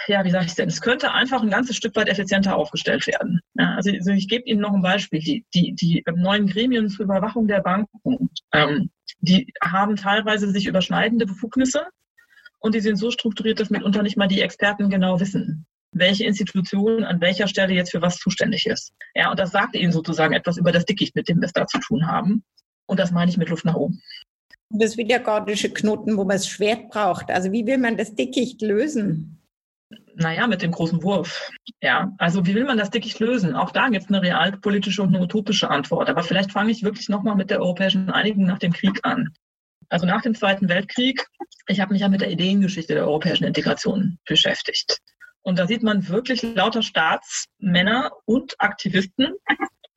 ja, 0.07 0.23
wie 0.23 0.31
sage 0.31 0.45
ich 0.45 0.55
denn, 0.55 0.69
es 0.69 0.81
könnte 0.81 1.11
einfach 1.11 1.41
ein 1.41 1.49
ganzes 1.49 1.75
Stück 1.75 1.95
weit 1.95 2.09
effizienter 2.09 2.55
aufgestellt 2.55 3.05
werden. 3.07 3.41
Ja, 3.55 3.75
also, 3.75 3.91
also 3.91 4.11
ich 4.11 4.27
gebe 4.27 4.45
Ihnen 4.45 4.61
noch 4.61 4.73
ein 4.73 4.81
Beispiel. 4.81 5.19
Die, 5.19 5.45
die, 5.53 5.73
die 5.73 6.03
neuen 6.15 6.47
Gremien 6.47 6.89
zur 6.89 7.05
Überwachung 7.05 7.47
der 7.47 7.61
Banken, 7.61 8.29
ähm, 8.53 8.89
die 9.19 9.53
haben 9.63 9.95
teilweise 9.95 10.49
sich 10.51 10.65
überschneidende 10.65 11.25
Befugnisse 11.25 11.85
und 12.59 12.75
die 12.75 12.79
sind 12.79 12.97
so 12.97 13.11
strukturiert, 13.11 13.59
dass 13.59 13.69
mitunter 13.69 14.03
nicht 14.03 14.17
mal 14.17 14.27
die 14.27 14.41
Experten 14.41 14.89
genau 14.89 15.19
wissen, 15.19 15.65
welche 15.91 16.25
Institution 16.25 17.03
an 17.03 17.21
welcher 17.21 17.47
Stelle 17.47 17.73
jetzt 17.73 17.91
für 17.91 18.01
was 18.01 18.17
zuständig 18.17 18.65
ist. 18.65 18.93
Ja, 19.15 19.29
und 19.29 19.39
das 19.39 19.51
sagt 19.51 19.75
ihnen 19.75 19.91
sozusagen 19.91 20.33
etwas 20.33 20.57
über 20.57 20.71
das 20.71 20.85
Dickicht, 20.85 21.15
mit 21.15 21.27
dem 21.27 21.39
wir 21.39 21.45
es 21.45 21.53
da 21.53 21.67
zu 21.67 21.79
tun 21.79 22.07
haben. 22.07 22.43
Und 22.85 22.99
das 22.99 23.11
meine 23.11 23.29
ich 23.29 23.37
mit 23.37 23.49
Luft 23.49 23.65
nach 23.65 23.75
oben. 23.75 24.01
Das 24.69 24.95
wiedergordische 24.95 25.69
Knoten, 25.69 26.17
wo 26.17 26.23
man 26.23 26.37
das 26.37 26.47
Schwert 26.47 26.89
braucht. 26.89 27.29
Also 27.29 27.51
wie 27.51 27.65
will 27.65 27.77
man 27.77 27.97
das 27.97 28.15
Dickicht 28.15 28.61
lösen? 28.61 29.40
Naja, 30.15 30.47
mit 30.47 30.61
dem 30.61 30.71
großen 30.71 31.03
Wurf. 31.03 31.49
Ja, 31.81 32.11
also 32.17 32.45
wie 32.45 32.55
will 32.55 32.65
man 32.65 32.77
das 32.77 32.89
Dickicht 32.89 33.19
lösen? 33.19 33.55
Auch 33.55 33.71
da 33.71 33.89
gibt 33.89 34.03
es 34.03 34.09
eine 34.09 34.21
realpolitische 34.21 35.01
und 35.01 35.15
eine 35.15 35.23
utopische 35.23 35.69
Antwort. 35.69 36.09
Aber 36.09 36.23
vielleicht 36.23 36.51
fange 36.51 36.71
ich 36.71 36.83
wirklich 36.83 37.09
nochmal 37.09 37.35
mit 37.35 37.49
der 37.49 37.61
europäischen 37.61 38.09
Einigung 38.09 38.45
nach 38.45 38.59
dem 38.59 38.73
Krieg 38.73 38.99
an. 39.03 39.33
Also 39.89 40.05
nach 40.05 40.21
dem 40.21 40.35
Zweiten 40.35 40.69
Weltkrieg, 40.69 41.25
ich 41.67 41.79
habe 41.79 41.93
mich 41.93 42.01
ja 42.01 42.09
mit 42.09 42.21
der 42.21 42.31
Ideengeschichte 42.31 42.93
der 42.93 43.07
europäischen 43.07 43.43
Integration 43.43 44.17
beschäftigt. 44.25 44.99
Und 45.41 45.59
da 45.59 45.67
sieht 45.67 45.83
man 45.83 46.07
wirklich 46.07 46.43
lauter 46.43 46.83
Staatsmänner 46.83 48.11
und 48.25 48.53
Aktivisten 48.59 49.33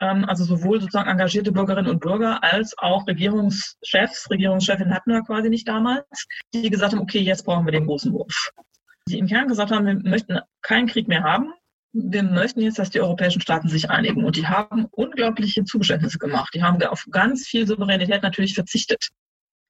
ähm, 0.01 0.25
also 0.25 0.45
sowohl 0.45 0.81
sozusagen 0.81 1.09
engagierte 1.09 1.53
Bürgerinnen 1.53 1.89
und 1.89 2.01
Bürger 2.01 2.43
als 2.43 2.77
auch 2.79 3.07
Regierungschefs, 3.07 4.29
Regierungschefin 4.31 4.93
hatten 4.93 5.13
wir 5.13 5.23
quasi 5.23 5.49
nicht 5.49 5.69
damals, 5.69 6.27
die 6.53 6.69
gesagt 6.71 6.93
haben, 6.93 7.01
okay, 7.01 7.21
jetzt 7.21 7.45
brauchen 7.45 7.65
wir 7.65 7.73
den 7.73 7.87
großen 7.87 8.13
Wurf. 8.13 8.51
Die 9.09 9.19
im 9.19 9.27
Kern 9.27 9.49
gesagt 9.49 9.71
haben, 9.71 9.87
wir 9.87 10.11
möchten 10.11 10.39
keinen 10.63 10.87
Krieg 10.87 11.09
mehr 11.09 11.23
haben. 11.23 11.53
Wir 11.93 12.23
möchten 12.23 12.61
jetzt, 12.61 12.79
dass 12.79 12.91
die 12.91 13.01
europäischen 13.01 13.41
Staaten 13.41 13.69
sich 13.69 13.91
einigen. 13.91 14.25
Und 14.25 14.37
die 14.37 14.47
haben 14.47 14.87
unglaubliche 14.91 15.65
Zugeständnisse 15.65 16.19
gemacht. 16.19 16.53
Die 16.55 16.63
haben 16.63 16.83
auf 16.83 17.07
ganz 17.11 17.47
viel 17.47 17.67
Souveränität 17.67 18.23
natürlich 18.23 18.55
verzichtet. 18.55 19.11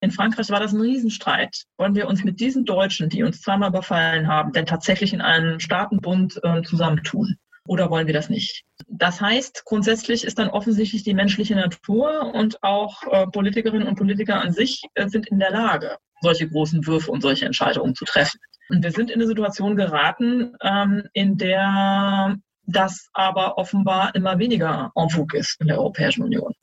In 0.01 0.11
Frankreich 0.11 0.51
war 0.51 0.61
das 0.61 0.73
ein 0.73 0.81
Riesenstreit. 0.81 1.65
Wollen 1.79 1.95
wir 1.95 2.09
uns 2.09 2.25
mit 2.25 2.39
diesen 2.39 2.65
Deutschen, 2.65 3.09
die 3.09 3.23
uns 3.23 3.41
zweimal 3.41 3.71
überfallen 3.71 4.29
haben, 4.29 4.53
denn 4.53 4.67
tatsächlich 4.67 5.13
in 5.13 5.21
einem 5.21 5.61
Staatenbund 5.61 6.41
äh, 6.43 6.63
zusammentun? 6.63 7.37
Oder 7.67 7.91
wollen 7.91 8.07
wir 8.07 8.15
das 8.15 8.29
nicht? 8.29 8.65
Das 8.87 9.21
heißt, 9.21 9.65
grundsätzlich 9.65 10.25
ist 10.25 10.39
dann 10.39 10.51
offensichtlich 10.51 11.03
die 11.03 11.15
menschliche 11.15 11.57
Natur 11.57 12.35
und 12.35 12.63
auch 12.63 13.03
äh, 13.11 13.27
Politikerinnen 13.27 13.89
und 13.89 13.97
Politiker 13.97 14.41
an 14.41 14.53
sich 14.53 14.83
äh, 14.95 15.09
sind 15.09 15.29
in 15.29 15.39
der 15.39 15.51
Lage, 15.51 15.97
solche 16.21 16.49
großen 16.49 16.87
Würfe 16.87 17.11
und 17.11 17.23
solche 17.23 17.47
Entscheidungen 17.47 17.95
zu 17.95 18.05
treffen. 18.05 18.39
Und 18.69 18.83
wir 18.83 18.93
sind 18.93 19.11
in 19.11 19.17
eine 19.17 19.27
Situation 19.27 19.77
geraten, 19.77 20.57
ähm, 20.63 21.09
in 21.13 21.37
der 21.37 22.37
das 22.67 23.11
aber 23.13 23.59
offenbar 23.59 24.15
immer 24.15 24.39
weniger 24.39 24.91
en 24.95 25.11
vogue 25.11 25.39
ist 25.39 25.61
in 25.61 25.67
der 25.67 25.79
Europäischen 25.79 26.23
Union. 26.23 26.55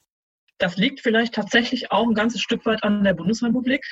Das 0.57 0.77
liegt 0.77 1.01
vielleicht 1.01 1.33
tatsächlich 1.33 1.91
auch 1.91 2.07
ein 2.07 2.13
ganzes 2.13 2.41
Stück 2.41 2.65
weit 2.65 2.83
an 2.83 3.03
der 3.03 3.13
Bundesrepublik, 3.13 3.83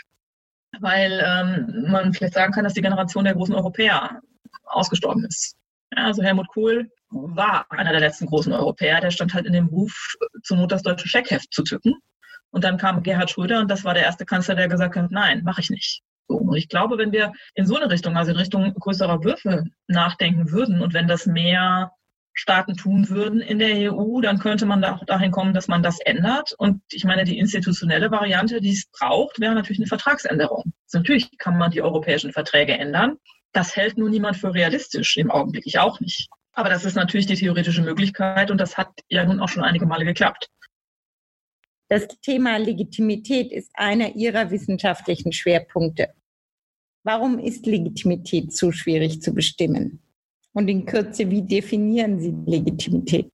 weil 0.80 1.24
ähm, 1.26 1.86
man 1.90 2.14
vielleicht 2.14 2.34
sagen 2.34 2.54
kann, 2.54 2.64
dass 2.64 2.74
die 2.74 2.82
Generation 2.82 3.24
der 3.24 3.36
großen 3.36 3.56
Europäer 3.56 4.22
ausgestorben 4.66 5.26
ist. 5.26 5.56
Ja, 5.96 6.06
also 6.06 6.22
Helmut 6.22 6.48
Kohl 6.50 6.90
war 7.10 7.66
einer 7.72 7.92
der 7.92 8.02
letzten 8.02 8.28
großen 8.28 8.54
Europäer, 8.54 9.02
der 9.02 9.12
stand 9.12 9.34
halt 9.34 9.46
in 9.46 9.54
dem 9.54 9.68
Ruf, 9.68 10.16
zur 10.44 10.58
Not 10.58 10.72
das 10.72 10.84
deutsche 10.84 11.08
Scheckheft 11.08 11.54
zu 11.54 11.64
zücken. 11.64 11.96
Und 12.52 12.64
dann 12.64 12.78
kam 12.78 13.04
Gerhard 13.04 13.30
Schröder 13.30 13.60
und 13.60 13.70
das 13.70 13.84
war 13.84 13.94
der 13.94 14.04
erste 14.04 14.26
Kanzler, 14.26 14.56
der 14.56 14.68
gesagt 14.68 14.96
hat, 14.96 15.12
nein, 15.12 15.44
mache 15.44 15.62
ich 15.62 15.70
nicht. 15.70 16.02
Und 16.36 16.56
ich 16.56 16.70
glaube, 16.70 16.98
wenn 16.98 17.12
wir 17.12 17.34
in 17.56 17.66
so 17.66 17.76
eine 17.76 17.90
Richtung, 17.90 18.18
also 18.18 18.32
in 18.32 18.38
Richtung 18.38 18.74
größerer 18.74 19.24
Würfe 19.24 19.66
nachdenken 19.88 20.52
würden 20.52 20.82
und 20.82 20.94
wenn 20.94 21.08
das 21.08 21.26
mehr 21.26 21.92
Staaten 22.34 22.78
tun 22.78 23.10
würden 23.10 23.42
in 23.42 23.60
der 23.60 23.92
EU, 23.92 24.22
dann 24.22 24.40
könnte 24.40 24.66
man 24.66 24.84
auch 24.86 25.04
dahin 25.06 25.32
kommen, 25.32 25.54
dass 25.54 25.68
man 25.68 25.84
das 25.84 26.00
ändert. 26.00 26.54
Und 26.58 26.82
ich 26.92 27.04
meine, 27.04 27.26
die 27.26 27.38
institutionelle 27.38 28.12
Variante, 28.12 28.62
die 28.62 28.72
es 28.72 28.86
braucht, 28.98 29.40
wäre 29.42 29.56
natürlich 29.56 29.80
eine 29.80 29.88
Vertragsänderung. 29.88 30.72
Also 30.86 31.00
natürlich 31.00 31.38
kann 31.38 31.58
man 31.58 31.72
die 31.72 31.82
europäischen 31.82 32.32
Verträge 32.32 32.78
ändern. 32.78 33.18
Das 33.52 33.76
hält 33.76 33.98
nur 33.98 34.10
niemand 34.10 34.38
für 34.38 34.54
realistisch 34.54 35.18
im 35.18 35.32
Augenblick, 35.32 35.66
ich 35.66 35.80
auch 35.80 36.00
nicht. 36.00 36.30
Aber 36.54 36.70
das 36.70 36.86
ist 36.86 36.96
natürlich 36.96 37.26
die 37.26 37.36
theoretische 37.36 37.82
Möglichkeit 37.82 38.52
und 38.52 38.60
das 38.60 38.78
hat 38.78 38.90
ja 39.10 39.26
nun 39.26 39.40
auch 39.40 39.50
schon 39.50 39.64
einige 39.64 39.86
Male 39.86 40.06
geklappt. 40.06 40.50
Das 41.90 42.08
Thema 42.22 42.58
Legitimität 42.58 43.52
ist 43.52 43.72
einer 43.74 44.16
Ihrer 44.16 44.52
wissenschaftlichen 44.52 45.32
Schwerpunkte. 45.32 46.14
Warum 47.12 47.40
ist 47.40 47.66
Legitimität 47.66 48.56
so 48.56 48.72
schwierig 48.72 49.20
zu 49.24 49.34
bestimmen? 49.34 50.00
Und 50.54 50.68
in 50.68 50.86
Kürze, 50.86 51.32
wie 51.32 51.42
definieren 51.42 52.20
Sie 52.20 52.36
Legitimität? 52.46 53.32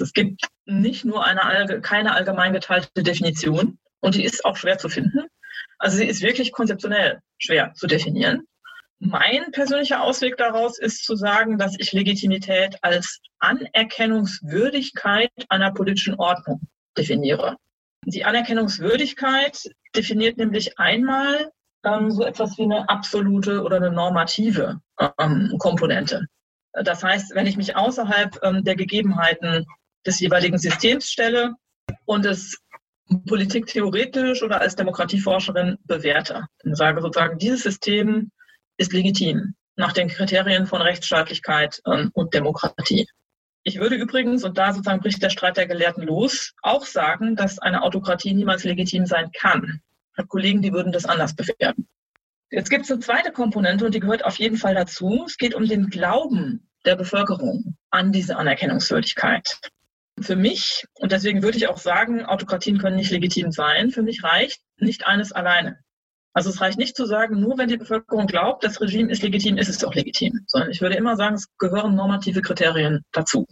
Es 0.00 0.14
gibt 0.14 0.46
nicht 0.64 1.04
nur 1.04 1.22
eine, 1.22 1.82
keine 1.82 2.14
allgemein 2.14 2.54
geteilte 2.54 3.02
Definition 3.02 3.76
und 4.00 4.14
die 4.14 4.24
ist 4.24 4.46
auch 4.46 4.56
schwer 4.56 4.78
zu 4.78 4.88
finden. 4.88 5.26
Also 5.78 5.98
sie 5.98 6.06
ist 6.06 6.22
wirklich 6.22 6.52
konzeptionell 6.52 7.20
schwer 7.36 7.74
zu 7.74 7.86
definieren. 7.86 8.44
Mein 8.98 9.52
persönlicher 9.52 10.02
Ausweg 10.02 10.38
daraus 10.38 10.78
ist 10.78 11.04
zu 11.04 11.16
sagen, 11.16 11.58
dass 11.58 11.78
ich 11.78 11.92
Legitimität 11.92 12.78
als 12.80 13.20
Anerkennungswürdigkeit 13.40 15.32
einer 15.50 15.70
politischen 15.70 16.14
Ordnung 16.14 16.62
definiere. 16.96 17.58
Die 18.06 18.24
Anerkennungswürdigkeit 18.24 19.68
definiert 19.94 20.38
nämlich 20.38 20.78
einmal 20.78 21.52
ähm, 21.84 22.10
so 22.10 22.24
etwas 22.24 22.56
wie 22.58 22.64
eine 22.64 22.88
absolute 22.88 23.62
oder 23.62 23.76
eine 23.76 23.90
normative 23.90 24.80
ähm, 25.18 25.54
Komponente. 25.58 26.26
Das 26.72 27.02
heißt, 27.02 27.34
wenn 27.34 27.46
ich 27.46 27.56
mich 27.56 27.76
außerhalb 27.76 28.38
ähm, 28.42 28.64
der 28.64 28.76
Gegebenheiten 28.76 29.64
des 30.04 30.20
jeweiligen 30.20 30.58
Systems 30.58 31.10
stelle 31.10 31.54
und 32.04 32.26
es 32.26 32.58
politiktheoretisch 33.26 34.42
oder 34.42 34.60
als 34.60 34.76
Demokratieforscherin 34.76 35.78
bewerte 35.84 36.46
und 36.64 36.76
sage 36.76 37.00
sozusagen, 37.00 37.38
dieses 37.38 37.62
System 37.62 38.30
ist 38.76 38.92
legitim 38.92 39.54
nach 39.76 39.92
den 39.92 40.08
Kriterien 40.08 40.66
von 40.66 40.82
Rechtsstaatlichkeit 40.82 41.80
ähm, 41.86 42.10
und 42.14 42.34
Demokratie. 42.34 43.06
Ich 43.62 43.80
würde 43.80 43.96
übrigens, 43.96 44.44
und 44.44 44.58
da 44.58 44.72
sozusagen 44.72 45.00
bricht 45.00 45.22
der 45.22 45.30
Streit 45.30 45.56
der 45.56 45.66
Gelehrten 45.66 46.04
los, 46.04 46.52
auch 46.62 46.84
sagen, 46.84 47.36
dass 47.36 47.58
eine 47.58 47.82
Autokratie 47.82 48.32
niemals 48.32 48.64
legitim 48.64 49.06
sein 49.06 49.30
kann. 49.32 49.80
Habe 50.16 50.28
Kollegen, 50.28 50.62
die 50.62 50.72
würden 50.72 50.92
das 50.92 51.04
anders 51.04 51.34
bewerten. 51.34 51.88
Jetzt 52.50 52.70
gibt 52.70 52.84
es 52.84 52.90
eine 52.90 53.00
zweite 53.00 53.32
Komponente 53.32 53.84
und 53.86 53.94
die 53.94 54.00
gehört 54.00 54.24
auf 54.24 54.36
jeden 54.36 54.56
Fall 54.56 54.74
dazu. 54.74 55.24
Es 55.26 55.36
geht 55.36 55.54
um 55.54 55.66
den 55.66 55.88
Glauben 55.88 56.68
der 56.84 56.96
Bevölkerung 56.96 57.76
an 57.90 58.12
diese 58.12 58.36
Anerkennungswürdigkeit. 58.36 59.58
Für 60.20 60.36
mich, 60.36 60.86
und 60.94 61.12
deswegen 61.12 61.42
würde 61.42 61.58
ich 61.58 61.68
auch 61.68 61.76
sagen, 61.76 62.24
Autokratien 62.24 62.78
können 62.78 62.96
nicht 62.96 63.10
legitim 63.10 63.50
sein, 63.50 63.90
für 63.90 64.02
mich 64.02 64.22
reicht 64.22 64.62
nicht 64.78 65.06
eines 65.06 65.32
alleine. 65.32 65.78
Also 66.32 66.50
es 66.50 66.60
reicht 66.60 66.78
nicht 66.78 66.96
zu 66.96 67.06
sagen, 67.06 67.40
nur 67.40 67.58
wenn 67.58 67.68
die 67.68 67.76
Bevölkerung 67.76 68.26
glaubt, 68.26 68.62
das 68.62 68.80
Regime 68.80 69.10
ist 69.10 69.22
legitim, 69.22 69.58
ist 69.58 69.68
es 69.68 69.82
auch 69.82 69.94
legitim, 69.94 70.44
sondern 70.46 70.70
ich 70.70 70.80
würde 70.80 70.96
immer 70.96 71.16
sagen, 71.16 71.34
es 71.34 71.48
gehören 71.58 71.94
normative 71.94 72.42
Kriterien 72.42 73.02
dazu. 73.12 73.46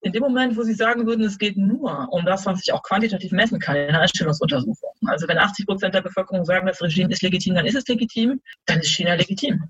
In 0.00 0.12
dem 0.12 0.22
Moment, 0.22 0.56
wo 0.56 0.62
Sie 0.62 0.74
sagen 0.74 1.06
würden, 1.06 1.24
es 1.24 1.38
geht 1.38 1.56
nur 1.56 2.08
um 2.12 2.24
das, 2.24 2.46
was 2.46 2.60
ich 2.62 2.72
auch 2.72 2.82
quantitativ 2.82 3.32
messen 3.32 3.58
kann 3.58 3.76
in 3.76 3.88
einer 3.88 4.00
Einstellungsuntersuchung. 4.00 4.92
Also 5.06 5.26
wenn 5.26 5.38
80 5.38 5.66
Prozent 5.66 5.94
der 5.94 6.02
Bevölkerung 6.02 6.44
sagen, 6.44 6.66
das 6.66 6.80
Regime 6.80 7.10
ist 7.12 7.22
legitim, 7.22 7.56
dann 7.56 7.66
ist 7.66 7.74
es 7.74 7.86
legitim, 7.88 8.40
dann 8.66 8.78
ist 8.78 8.90
China 8.90 9.14
legitim. 9.14 9.64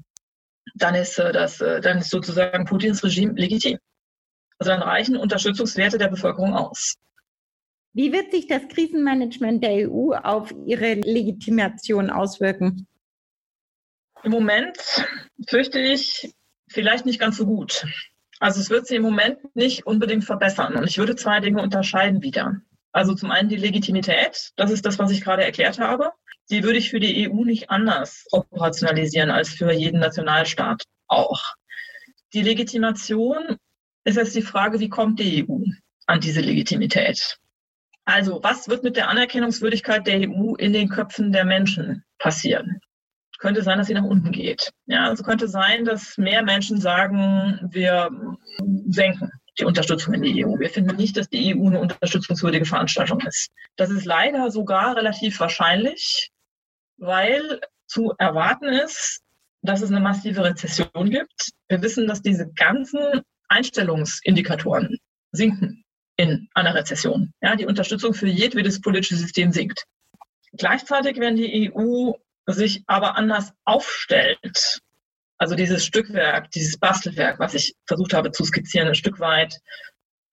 Dann 0.75 0.95
ist 0.95 1.19
äh, 1.19 1.33
das, 1.33 1.61
äh, 1.63 1.81
dann 1.81 1.99
ist 1.99 2.11
sozusagen 2.11 2.67
Putins 2.67 3.03
Regime 3.03 3.33
legitim. 3.35 3.79
Also 4.59 4.73
dann 4.73 4.83
reichen 4.83 5.17
Unterstützungswerte 5.17 5.97
der 5.97 6.09
Bevölkerung 6.09 6.55
aus. 6.55 6.97
Wie 7.95 8.13
wird 8.13 8.31
sich 8.31 8.47
das 8.47 8.69
Krisenmanagement 8.69 9.65
der 9.65 9.89
EU 9.89 10.13
auf 10.13 10.53
ihre 10.67 10.95
Legitimation 10.95 12.11
auswirken? 12.11 12.87
Im 14.23 14.33
Moment 14.33 14.77
fürchte 15.49 15.79
ich 15.79 16.33
vielleicht 16.69 17.07
nicht 17.07 17.19
ganz 17.19 17.39
so 17.39 17.47
gut. 17.47 17.87
Also 18.41 18.61
es 18.61 18.71
wird 18.71 18.87
sie 18.87 18.97
im 18.97 19.03
Moment 19.03 19.39
nicht 19.55 19.87
unbedingt 19.87 20.25
verbessern. 20.25 20.77
Und 20.77 20.89
ich 20.89 20.99
würde 20.99 21.17
zwei 21.17 21.41
Dinge 21.41 21.63
unterscheiden 21.63 22.23
wieder. 22.23 22.61
Also 22.93 23.15
zum 23.15 23.31
einen 23.31 23.49
die 23.49 23.57
Legitimität, 23.57 24.53
das 24.57 24.71
ist 24.71 24.87
das, 24.87 24.99
was 24.99 25.11
ich 25.11 25.23
gerade 25.23 25.45
erklärt 25.45 25.79
habe. 25.79 26.13
Die 26.51 26.63
würde 26.63 26.79
ich 26.79 26.91
für 26.91 27.01
die 27.01 27.29
EU 27.29 27.45
nicht 27.45 27.71
anders 27.71 28.25
operationalisieren 28.31 29.31
als 29.31 29.51
für 29.51 29.73
jeden 29.73 30.01
Nationalstaat 30.01 30.85
auch. 31.07 31.43
Die 32.33 32.43
Legitimation 32.43 33.57
ist 34.05 34.17
jetzt 34.17 34.35
die 34.35 34.43
Frage, 34.43 34.81
wie 34.81 34.89
kommt 34.89 35.21
die 35.21 35.47
EU 35.47 35.65
an 36.07 36.21
diese 36.21 36.41
Legitimität? 36.41 37.39
Also, 38.05 38.41
was 38.43 38.69
wird 38.69 38.85
mit 38.85 38.97
der 38.97 39.09
Anerkennungswürdigkeit 39.09 40.07
der 40.07 40.21
EU 40.31 40.55
in 40.55 40.73
den 40.73 40.89
Köpfen 40.89 41.31
der 41.31 41.45
Menschen 41.45 42.05
passieren? 42.19 42.81
Könnte 43.39 43.63
sein, 43.63 43.79
dass 43.79 43.87
sie 43.87 43.95
nach 43.95 44.05
unten 44.05 44.33
geht. 44.33 44.73
Ja, 44.87 45.07
also 45.07 45.23
könnte 45.23 45.49
sein, 45.49 45.85
dass 45.85 46.19
mehr 46.19 46.43
Menschen 46.43 46.81
sagen, 46.81 47.61
wir 47.71 48.11
senken 48.89 49.31
die 49.59 49.65
Unterstützung 49.65 50.15
in 50.15 50.23
die 50.23 50.45
EU. 50.45 50.59
Wir 50.59 50.71
finden 50.71 50.97
nicht, 50.97 51.17
dass 51.17 51.29
die 51.29 51.55
EU 51.55 51.67
eine 51.67 51.81
unterstützungswürdige 51.81 52.65
Veranstaltung 52.65 53.21
ist. 53.21 53.51
Das 53.77 53.91
ist 53.91 54.05
leider 54.05 54.51
sogar 54.51 54.97
relativ 54.97 55.39
wahrscheinlich, 55.41 56.31
weil 56.97 57.61
zu 57.87 58.13
erwarten 58.19 58.67
ist, 58.69 59.23
dass 59.63 59.83
es 59.83 59.91
eine 59.91 60.01
massive 60.01 60.45
Rezession 60.45 61.11
gibt. 61.11 61.51
Wir 61.69 61.83
wissen, 61.83 62.07
dass 62.07 62.23
diese 62.23 62.51
ganzen 62.53 63.23
Einstellungsindikatoren 63.49 64.99
sinken 65.33 65.85
in 66.17 66.49
einer 66.55 66.75
Rezession. 66.75 67.33
Ja, 67.41 67.57
die 67.57 67.67
Unterstützung 67.67 68.15
für 68.15 68.29
jedwedes 68.29 68.81
politische 68.81 69.17
System 69.17 69.53
sinkt. 69.53 69.85
Gleichzeitig, 70.53 71.19
wenn 71.19 71.37
die 71.37 71.73
EU 71.73 72.13
sich 72.53 72.83
aber 72.87 73.17
anders 73.17 73.53
aufstellt, 73.65 74.81
also 75.39 75.55
dieses 75.55 75.85
Stückwerk, 75.85 76.51
dieses 76.51 76.79
Bastelwerk, 76.79 77.39
was 77.39 77.55
ich 77.55 77.75
versucht 77.87 78.13
habe 78.13 78.33
zu 78.33 78.45
skizzieren, 78.45 78.89
ein 78.89 78.95
Stück 78.95 79.21
weit 79.21 79.61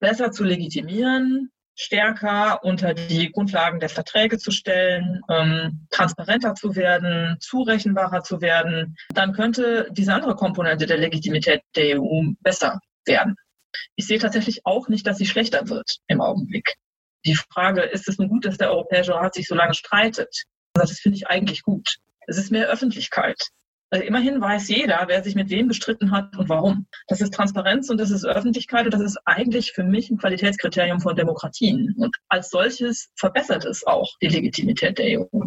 besser 0.00 0.32
zu 0.32 0.44
legitimieren, 0.44 1.50
stärker 1.76 2.64
unter 2.64 2.94
die 2.94 3.30
Grundlagen 3.30 3.80
der 3.80 3.88
Verträge 3.88 4.38
zu 4.38 4.50
stellen, 4.50 5.20
ähm, 5.28 5.86
transparenter 5.90 6.54
zu 6.54 6.74
werden, 6.74 7.36
zurechenbarer 7.40 8.22
zu 8.22 8.40
werden, 8.40 8.96
dann 9.14 9.32
könnte 9.32 9.88
diese 9.92 10.12
andere 10.12 10.34
Komponente 10.34 10.86
der 10.86 10.98
Legitimität 10.98 11.60
der 11.76 12.00
EU 12.00 12.32
besser 12.40 12.80
werden. 13.04 13.36
Ich 13.94 14.06
sehe 14.06 14.18
tatsächlich 14.18 14.64
auch 14.64 14.88
nicht, 14.88 15.06
dass 15.06 15.18
sie 15.18 15.26
schlechter 15.26 15.68
wird 15.68 15.98
im 16.06 16.20
Augenblick. 16.20 16.76
Die 17.26 17.34
Frage, 17.34 17.82
ist 17.82 18.08
es 18.08 18.18
nun 18.18 18.28
gut, 18.28 18.46
dass 18.46 18.56
der 18.56 18.70
Europäische 18.70 19.14
Rat 19.14 19.34
sich 19.34 19.46
so 19.46 19.54
lange 19.54 19.74
streitet? 19.74 20.44
Das 20.72 20.98
finde 20.98 21.16
ich 21.16 21.26
eigentlich 21.26 21.62
gut. 21.62 21.96
Es 22.26 22.38
ist 22.38 22.50
mehr 22.50 22.68
Öffentlichkeit. 22.68 23.50
Also 23.90 24.04
immerhin 24.04 24.40
weiß 24.40 24.68
jeder, 24.68 25.04
wer 25.06 25.22
sich 25.22 25.36
mit 25.36 25.48
wem 25.48 25.68
gestritten 25.68 26.10
hat 26.10 26.36
und 26.36 26.48
warum. 26.48 26.86
Das 27.06 27.20
ist 27.20 27.32
Transparenz 27.32 27.88
und 27.88 27.98
das 27.98 28.10
ist 28.10 28.24
Öffentlichkeit 28.24 28.84
und 28.84 28.92
das 28.92 29.00
ist 29.00 29.18
eigentlich 29.24 29.72
für 29.72 29.84
mich 29.84 30.10
ein 30.10 30.18
Qualitätskriterium 30.18 31.00
von 31.00 31.14
Demokratien. 31.14 31.94
Und 31.96 32.16
als 32.28 32.50
solches 32.50 33.10
verbessert 33.14 33.64
es 33.64 33.86
auch 33.86 34.10
die 34.20 34.28
Legitimität 34.28 34.98
der 34.98 35.20
EU. 35.20 35.46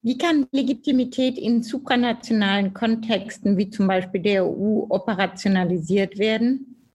Wie 0.00 0.18
kann 0.18 0.46
Legitimität 0.50 1.38
in 1.38 1.62
supranationalen 1.62 2.72
Kontexten 2.72 3.56
wie 3.58 3.70
zum 3.70 3.86
Beispiel 3.86 4.22
der 4.22 4.46
EU 4.46 4.86
operationalisiert 4.88 6.18
werden? 6.18 6.90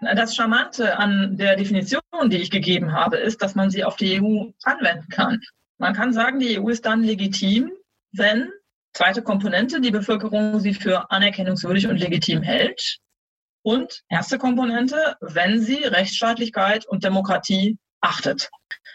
Das 0.00 0.36
Charmante 0.36 0.98
an 0.98 1.36
der 1.36 1.56
Definition, 1.56 2.02
die 2.26 2.36
ich 2.36 2.50
gegeben 2.50 2.92
habe, 2.92 3.16
ist, 3.16 3.40
dass 3.40 3.54
man 3.54 3.70
sie 3.70 3.82
auf 3.82 3.96
die 3.96 4.20
EU 4.20 4.50
anwenden 4.62 5.08
kann. 5.08 5.40
Man 5.78 5.94
kann 5.94 6.12
sagen, 6.12 6.38
die 6.38 6.60
EU 6.60 6.68
ist 6.68 6.86
dann 6.86 7.02
legitim, 7.02 7.72
wenn 8.12 8.50
Zweite 8.94 9.22
Komponente, 9.22 9.80
die 9.80 9.90
Bevölkerung 9.90 10.60
sie 10.60 10.74
für 10.74 11.10
anerkennungswürdig 11.10 11.86
und 11.86 11.96
legitim 11.96 12.42
hält. 12.42 12.98
Und 13.62 14.02
erste 14.10 14.38
Komponente, 14.38 15.16
wenn 15.20 15.60
sie 15.60 15.76
Rechtsstaatlichkeit 15.76 16.86
und 16.86 17.04
Demokratie 17.04 17.78
achtet. 18.02 18.50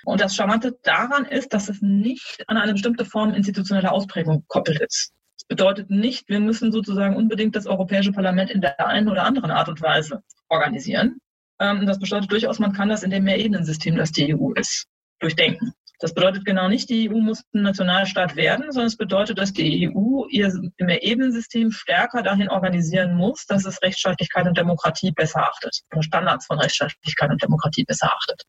Und 0.06 0.22
das 0.22 0.36
Charmante 0.36 0.78
daran 0.84 1.26
ist, 1.26 1.54
dass 1.54 1.70
es 1.70 1.82
nicht 1.82 2.44
an 2.48 2.58
eine 2.58 2.74
bestimmte 2.74 3.06
Form 3.06 3.34
institutioneller 3.34 3.92
Ausprägung 3.92 4.42
gekoppelt 4.42 4.82
ist. 4.82 5.14
Das 5.38 5.48
bedeutet 5.48 5.90
nicht, 5.90 6.30
wir 6.30 6.42
müssen 6.42 6.72
sozusagen 6.72 7.16
unbedingt 7.16 7.56
das 7.56 7.66
Europäische 7.66 8.12
Parlament 8.12 8.52
in 8.52 8.62
der 8.62 8.86
einen 8.86 9.10
oder 9.10 9.24
anderen 9.24 9.50
Art 9.50 9.70
und 9.70 9.82
Weise 9.82 10.22
organisieren. 10.50 11.20
Ähm, 11.60 11.88
das 11.88 11.98
bedeutet 11.98 12.32
durchaus, 12.32 12.60
man 12.60 12.74
kann 12.74 12.90
das 12.90 13.04
in 13.04 13.10
dem 13.10 13.24
Mehrebenensystem, 13.24 13.96
das 13.96 14.12
die 14.12 14.36
EU 14.36 14.52
ist, 14.54 14.86
durchdenken. 15.20 15.74
Das 16.00 16.14
bedeutet 16.14 16.46
genau 16.46 16.68
nicht, 16.68 16.90
die 16.90 17.10
EU 17.10 17.18
muss 17.18 17.44
ein 17.54 17.64
Nationalstaat 17.64 18.36
werden, 18.36 18.72
sondern 18.72 18.88
es 18.88 18.98
bedeutet, 18.98 19.40
dass 19.40 19.52
die 19.52 19.90
EU 19.90 20.26
ihr 20.30 20.52
Ebenensystem 20.78 21.72
stärker 21.72 22.22
dahin 22.22 22.50
organisieren 22.50 23.16
muss, 23.16 23.46
dass 23.48 23.66
es 23.66 23.82
Rechtsstaatlichkeit 23.82 24.46
und 24.46 24.58
Demokratie 24.58 25.12
besser 25.12 25.42
achtet, 25.42 25.82
Standards 26.02 26.46
von 26.46 26.60
Rechtsstaatlichkeit 26.60 27.32
und 27.32 27.42
Demokratie 27.42 27.84
besser 27.84 28.12
achtet. 28.16 28.44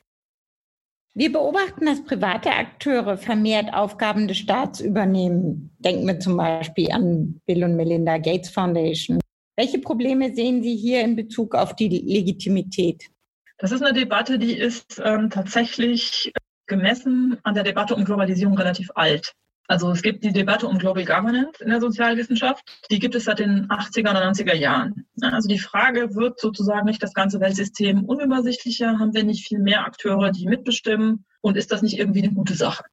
Wir 1.15 1.33
beobachten, 1.33 1.87
dass 1.87 2.05
private 2.05 2.51
Akteure 2.51 3.17
vermehrt 3.17 3.73
Aufgaben 3.73 4.29
des 4.29 4.37
Staats 4.37 4.81
übernehmen. 4.81 5.75
Denken 5.79 6.07
wir 6.07 6.21
zum 6.21 6.37
Beispiel 6.37 6.93
an 6.93 7.41
Bill 7.47 7.65
und 7.65 7.77
Melinda 7.77 8.19
Gates 8.19 8.51
Foundation. 8.51 9.19
Welche 9.57 9.79
Probleme 9.79 10.35
sehen 10.35 10.63
Sie 10.63 10.77
hier 10.77 11.01
in 11.01 11.17
Bezug 11.17 11.55
auf 11.55 11.75
die 11.75 11.89
Legitimität? 11.89 13.07
Das 13.57 13.73
ist 13.73 13.83
eine 13.83 13.99
Debatte, 13.99 14.39
die 14.39 14.53
ist 14.53 15.03
ähm, 15.05 15.31
tatsächlich 15.31 16.33
gemessen 16.69 17.39
an 17.43 17.55
der 17.55 17.65
Debatte 17.65 17.95
um 17.95 18.05
Globalisierung 18.05 18.57
relativ 18.57 18.91
alt. 18.95 19.35
Also 19.71 19.91
es 19.91 20.01
gibt 20.01 20.25
die 20.25 20.33
Debatte 20.33 20.67
um 20.67 20.79
Global 20.79 21.05
Governance 21.05 21.63
in 21.63 21.69
der 21.69 21.81
Sozialwissenschaft, 21.81 22.65
die 22.91 22.99
gibt 22.99 23.15
es 23.15 23.25
seit 23.25 23.39
den 23.39 23.69
80er 23.69 24.11
oder 24.11 24.27
90er 24.27 24.55
Jahren. 24.55 25.07
Also 25.21 25.47
die 25.47 25.59
Frage 25.59 26.15
wird 26.15 26.41
sozusagen 26.41 26.87
nicht 26.87 27.03
das 27.03 27.13
ganze 27.13 27.39
Weltsystem 27.39 28.05
unübersichtlicher, 28.05 28.99
haben 28.99 29.13
wir 29.13 29.25
nicht 29.25 29.47
viel 29.47 29.59
mehr 29.59 29.85
Akteure, 29.85 30.31
die 30.31 30.47
mitbestimmen 30.47 31.27
und 31.43 31.59
ist 31.59 31.71
das 31.71 31.83
nicht 31.83 31.99
irgendwie 31.99 32.23
eine 32.23 32.33
gute 32.33 32.55
Sache? 32.55 32.85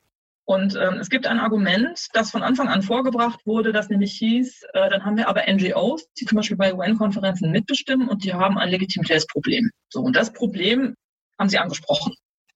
Und 0.43 0.75
ähm, 0.75 0.99
es 0.99 1.09
gibt 1.09 1.25
ein 1.25 1.39
Argument, 1.39 2.07
das 2.13 2.29
von 2.29 2.43
Anfang 2.43 2.67
an 2.67 2.83
vorgebracht 2.83 3.39
wurde, 3.45 3.71
das 3.71 3.89
nämlich 3.89 4.11
hieß, 4.13 4.63
äh, 4.73 4.89
dann 4.89 5.03
haben 5.05 5.17
wir 5.17 5.29
aber 5.29 5.43
NGOs, 5.51 6.07
die 6.19 6.25
zum 6.25 6.35
Beispiel 6.35 6.57
bei 6.57 6.75
UN-Konferenzen 6.75 7.51
mitbestimmen 7.51 8.09
und 8.09 8.25
die 8.25 8.33
haben 8.33 8.57
ein 8.57 8.69
Legitimitätsproblem. 8.69 9.71
So, 9.89 10.01
und 10.01 10.15
das 10.15 10.33
Problem 10.33 10.93
haben 11.39 11.49
Sie 11.49 11.57
angesprochen. 11.57 12.13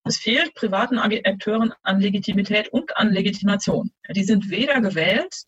Es 0.10 0.18
fehlt 0.18 0.56
privaten 0.56 0.98
Akteuren 0.98 1.72
an 1.84 2.00
Legitimität 2.00 2.70
und 2.70 2.98
an 2.98 3.14
Legitimation. 3.14 3.92
Die 4.10 4.24
sind 4.24 4.50
weder 4.50 4.82
gewählt, 4.82 5.44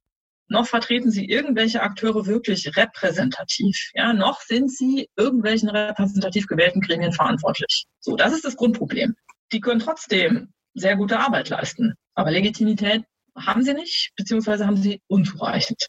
noch 0.50 0.68
vertreten 0.68 1.10
sie 1.10 1.25
irgendwelche 1.25 1.82
Akteure 1.82 2.27
wirklich 2.27 2.77
repräsentativ. 2.77 3.89
Ja, 3.96 4.13
noch 4.13 4.39
sind 4.41 4.72
sie 4.72 5.10
irgendwelchen 5.15 5.68
repräsentativ 5.70 6.46
gewählten 6.46 6.80
Gremien 6.80 7.12
verantwortlich. 7.12 7.88
So, 8.01 8.15
das 8.15 8.34
ist 8.34 8.46
das 8.46 8.56
Grundproblem. 8.56 9.15
Die 9.51 9.62
können 9.62 9.80
trotzdem 9.80 10.53
sehr 10.75 10.96
gute 10.96 11.20
Arbeit 11.20 11.50
leisten. 11.50 11.96
Aber 12.13 12.30
Legitimität 12.30 13.03
haben 13.36 13.64
sie 13.64 13.74
nicht, 13.74 14.12
beziehungsweise 14.16 14.68
haben 14.68 14.77
sie 14.77 15.01
unzureichend. 15.07 15.88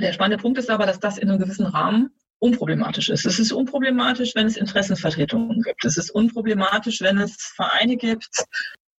Der 0.00 0.14
spannende 0.14 0.40
Punkt 0.40 0.56
ist 0.56 0.70
aber, 0.70 0.86
dass 0.86 1.00
das 1.00 1.18
in 1.18 1.28
einem 1.28 1.38
gewissen 1.38 1.66
Rahmen 1.66 2.14
unproblematisch 2.44 3.08
ist. 3.08 3.24
Es 3.24 3.38
ist 3.38 3.52
unproblematisch, 3.52 4.34
wenn 4.34 4.46
es 4.46 4.58
Interessenvertretungen 4.58 5.62
gibt. 5.62 5.82
Es 5.86 5.96
ist 5.96 6.10
unproblematisch, 6.10 7.00
wenn 7.00 7.16
es 7.16 7.34
Vereine 7.56 7.96
gibt. 7.96 8.28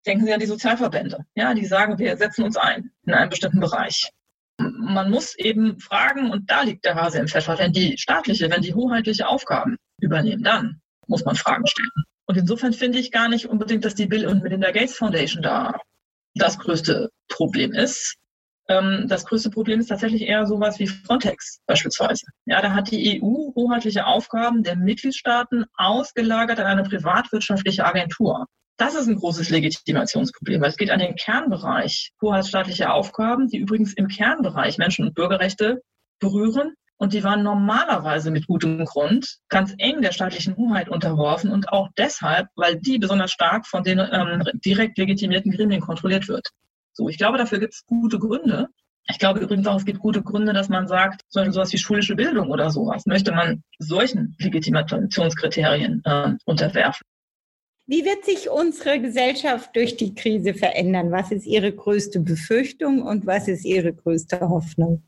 Denken 0.07 0.25
Sie 0.25 0.33
an 0.33 0.39
die 0.39 0.47
Sozialverbände. 0.47 1.19
Ja, 1.35 1.53
die 1.53 1.65
sagen, 1.65 1.99
wir 1.99 2.17
setzen 2.17 2.43
uns 2.43 2.57
ein 2.57 2.91
in 3.05 3.13
einem 3.13 3.29
bestimmten 3.29 3.59
Bereich. 3.59 4.09
Man 4.57 5.11
muss 5.11 5.37
eben 5.37 5.79
fragen, 5.79 6.31
und 6.31 6.49
da 6.49 6.63
liegt 6.63 6.85
der 6.85 6.95
Hase 6.95 7.19
im 7.19 7.27
Pfeffer, 7.27 7.59
wenn 7.59 7.71
die 7.71 7.97
staatliche, 7.99 8.49
wenn 8.49 8.61
die 8.61 8.73
hoheitliche 8.73 9.27
Aufgaben 9.27 9.77
übernehmen, 10.01 10.43
dann 10.43 10.81
muss 11.07 11.23
man 11.23 11.35
Fragen 11.35 11.67
stellen. 11.67 12.05
Und 12.25 12.37
insofern 12.37 12.73
finde 12.73 12.97
ich 12.97 13.11
gar 13.11 13.29
nicht 13.29 13.45
unbedingt, 13.45 13.85
dass 13.85 13.93
die 13.93 14.07
Bill 14.07 14.25
und 14.25 14.41
Melinda 14.41 14.71
Gates 14.71 14.95
Foundation 14.95 15.43
da 15.43 15.77
das 16.33 16.57
größte 16.57 17.11
Problem 17.27 17.73
ist, 17.73 18.15
das 18.67 19.25
größte 19.25 19.51
Problem 19.51 19.79
ist 19.79 19.87
tatsächlich 19.87 20.23
eher 20.23 20.47
sowas 20.47 20.79
wie 20.79 20.87
Frontex 20.87 21.61
beispielsweise. 21.67 22.25
Ja, 22.45 22.61
da 22.61 22.73
hat 22.73 22.89
die 22.89 23.21
EU 23.21 23.53
hoheitliche 23.53 24.07
Aufgaben 24.07 24.63
der 24.63 24.75
Mitgliedstaaten 24.75 25.65
ausgelagert 25.75 26.59
an 26.59 26.65
eine 26.65 26.83
privatwirtschaftliche 26.83 27.85
Agentur. 27.85 28.47
Das 28.77 28.95
ist 28.95 29.07
ein 29.07 29.15
großes 29.15 29.51
Legitimationsproblem, 29.51 30.61
weil 30.61 30.69
es 30.69 30.77
geht 30.77 30.91
an 30.91 30.99
den 30.99 31.15
Kernbereich 31.15 32.11
hoheitsstaatlicher 32.21 32.93
Aufgaben, 32.93 33.47
die 33.47 33.57
übrigens 33.57 33.93
im 33.93 34.07
Kernbereich 34.07 34.77
Menschen- 34.77 35.05
und 35.05 35.15
Bürgerrechte 35.15 35.81
berühren. 36.19 36.73
Und 36.97 37.13
die 37.13 37.23
waren 37.23 37.43
normalerweise 37.43 38.31
mit 38.31 38.47
gutem 38.47 38.83
Grund 38.85 39.37
ganz 39.49 39.73
eng 39.77 40.01
der 40.01 40.13
staatlichen 40.13 40.55
Hoheit 40.55 40.89
unterworfen 40.89 41.51
und 41.51 41.69
auch 41.69 41.89
deshalb, 41.97 42.47
weil 42.55 42.77
die 42.77 42.99
besonders 42.99 43.31
stark 43.31 43.67
von 43.67 43.83
den 43.83 43.99
ähm, 43.99 44.43
direkt 44.65 44.97
legitimierten 44.97 45.51
Gremien 45.51 45.81
kontrolliert 45.81 46.27
wird. 46.29 46.49
So, 46.95 47.09
ich 47.09 47.17
glaube, 47.17 47.37
dafür 47.37 47.59
gibt 47.59 47.73
es 47.73 47.85
gute 47.85 48.19
Gründe. 48.19 48.69
Ich 49.07 49.19
glaube 49.19 49.39
übrigens 49.41 49.67
auch, 49.67 49.75
es 49.75 49.85
gibt 49.85 49.99
gute 49.99 50.23
Gründe, 50.23 50.53
dass 50.53 50.69
man 50.69 50.87
sagt, 50.87 51.21
so 51.27 51.41
etwas 51.41 51.71
wie 51.73 51.77
schulische 51.77 52.15
Bildung 52.15 52.49
oder 52.49 52.71
sowas 52.71 53.05
möchte 53.05 53.31
man 53.31 53.63
solchen 53.77 54.35
Legitimationskriterien 54.39 56.01
äh, 56.05 56.33
unterwerfen. 56.45 57.05
Wie 57.87 58.03
wird 58.03 58.25
sich 58.25 58.49
unsere 58.49 58.99
Gesellschaft 58.99 59.75
durch 59.75 59.95
die 59.95 60.15
Krise 60.15 60.55
verändern? 60.55 61.11
Was 61.11 61.31
ist 61.31 61.45
Ihre 61.45 61.71
größte 61.71 62.19
Befürchtung 62.19 63.03
und 63.03 63.27
was 63.27 63.47
ist 63.47 63.63
Ihre 63.63 63.93
größte 63.93 64.39
Hoffnung? 64.39 65.03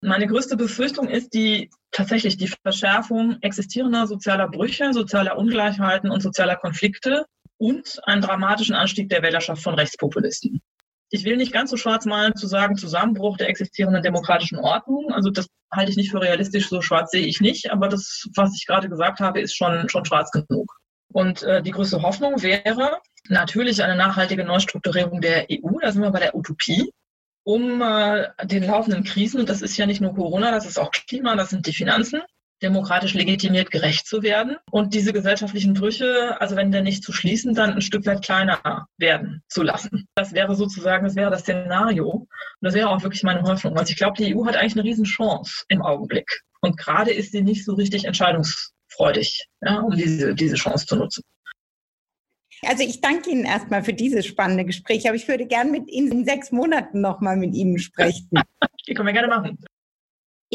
Meine 0.00 0.26
größte 0.26 0.56
Befürchtung 0.56 1.08
ist 1.08 1.34
die 1.34 1.70
tatsächlich 1.90 2.36
die 2.36 2.52
Verschärfung 2.62 3.38
existierender 3.40 4.06
sozialer 4.06 4.48
Brüche, 4.48 4.92
sozialer 4.92 5.38
Ungleichheiten 5.38 6.10
und 6.10 6.20
sozialer 6.20 6.56
Konflikte 6.56 7.24
und 7.56 8.00
einen 8.04 8.22
dramatischen 8.22 8.74
Anstieg 8.74 9.08
der 9.08 9.22
Wählerschaft 9.22 9.62
von 9.62 9.74
Rechtspopulisten 9.74 10.60
ich 11.12 11.24
will 11.24 11.36
nicht 11.36 11.52
ganz 11.52 11.70
so 11.70 11.76
schwarz 11.76 12.06
malen 12.06 12.34
zu 12.34 12.46
sagen, 12.46 12.76
Zusammenbruch 12.76 13.36
der 13.36 13.50
existierenden 13.50 14.02
demokratischen 14.02 14.58
Ordnung. 14.58 15.12
Also 15.12 15.30
das 15.30 15.46
halte 15.70 15.90
ich 15.90 15.98
nicht 15.98 16.10
für 16.10 16.22
realistisch, 16.22 16.70
so 16.70 16.80
schwarz 16.80 17.10
sehe 17.10 17.26
ich 17.26 17.40
nicht. 17.40 17.70
Aber 17.70 17.88
das, 17.88 18.28
was 18.34 18.56
ich 18.56 18.66
gerade 18.66 18.88
gesagt 18.88 19.20
habe, 19.20 19.40
ist 19.40 19.54
schon, 19.54 19.90
schon 19.90 20.06
schwarz 20.06 20.30
genug. 20.30 20.74
Und 21.12 21.42
äh, 21.42 21.62
die 21.62 21.70
größte 21.70 22.00
Hoffnung 22.00 22.42
wäre 22.42 22.98
natürlich 23.28 23.82
eine 23.82 23.94
nachhaltige 23.94 24.44
Neustrukturierung 24.44 25.20
der 25.20 25.48
EU. 25.50 25.78
Da 25.82 25.92
sind 25.92 26.00
wir 26.00 26.10
bei 26.10 26.20
der 26.20 26.34
Utopie 26.34 26.90
um 27.44 27.82
äh, 27.82 28.28
den 28.44 28.64
laufenden 28.64 29.04
Krisen, 29.04 29.40
und 29.40 29.50
das 29.50 29.60
ist 29.60 29.76
ja 29.76 29.84
nicht 29.84 30.00
nur 30.00 30.14
Corona, 30.14 30.50
das 30.50 30.64
ist 30.64 30.78
auch 30.78 30.92
Klima, 30.92 31.36
das 31.36 31.50
sind 31.50 31.66
die 31.66 31.74
Finanzen, 31.74 32.22
demokratisch 32.62 33.14
legitimiert 33.14 33.70
gerecht 33.70 34.06
zu 34.06 34.22
werden 34.22 34.56
und 34.70 34.94
diese 34.94 35.12
gesellschaftlichen 35.12 35.74
Brüche, 35.74 36.40
also 36.40 36.56
wenn 36.56 36.70
der 36.70 36.82
nicht 36.82 37.02
zu 37.02 37.12
schließen, 37.12 37.54
dann 37.54 37.74
ein 37.74 37.80
Stück 37.80 38.06
weit 38.06 38.22
kleiner 38.22 38.86
werden 38.98 39.42
zu 39.48 39.62
lassen. 39.62 40.06
Das 40.14 40.32
wäre 40.32 40.54
sozusagen, 40.54 41.04
das 41.04 41.16
wäre 41.16 41.30
das 41.30 41.40
Szenario. 41.40 42.08
Und 42.08 42.28
das 42.60 42.74
wäre 42.74 42.90
auch 42.90 43.02
wirklich 43.02 43.22
meine 43.22 43.42
Hoffnung. 43.42 43.76
Also 43.76 43.90
ich 43.90 43.96
glaube, 43.96 44.16
die 44.16 44.34
EU 44.34 44.46
hat 44.46 44.56
eigentlich 44.56 44.74
eine 44.74 44.84
Riesenchance 44.84 45.64
im 45.68 45.82
Augenblick. 45.82 46.42
Und 46.60 46.76
gerade 46.76 47.10
ist 47.10 47.32
sie 47.32 47.42
nicht 47.42 47.64
so 47.64 47.74
richtig 47.74 48.04
entscheidungsfreudig, 48.04 49.48
ja, 49.60 49.80
um 49.80 49.96
diese, 49.96 50.34
diese 50.34 50.56
Chance 50.56 50.86
zu 50.86 50.96
nutzen. 50.96 51.22
Also 52.64 52.84
ich 52.84 53.00
danke 53.00 53.30
Ihnen 53.30 53.44
erstmal 53.44 53.82
für 53.82 53.92
dieses 53.92 54.24
spannende 54.24 54.64
Gespräch, 54.64 55.06
aber 55.08 55.16
ich 55.16 55.26
würde 55.26 55.46
gerne 55.46 55.70
mit 55.70 55.90
Ihnen 55.90 56.12
in 56.12 56.24
sechs 56.24 56.52
Monaten 56.52 57.00
nochmal 57.00 57.36
mit 57.36 57.54
Ihnen 57.54 57.78
sprechen. 57.78 58.28
Die 58.86 58.94
können 58.94 59.08
wir 59.08 59.12
gerne 59.12 59.28
machen. 59.28 59.58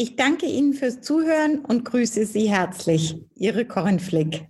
Ich 0.00 0.14
danke 0.14 0.46
Ihnen 0.46 0.74
fürs 0.74 1.00
Zuhören 1.00 1.58
und 1.58 1.84
grüße 1.84 2.24
Sie 2.24 2.48
herzlich. 2.48 3.16
Ihre 3.34 3.64
Corinne 3.64 3.98
Flick. 3.98 4.46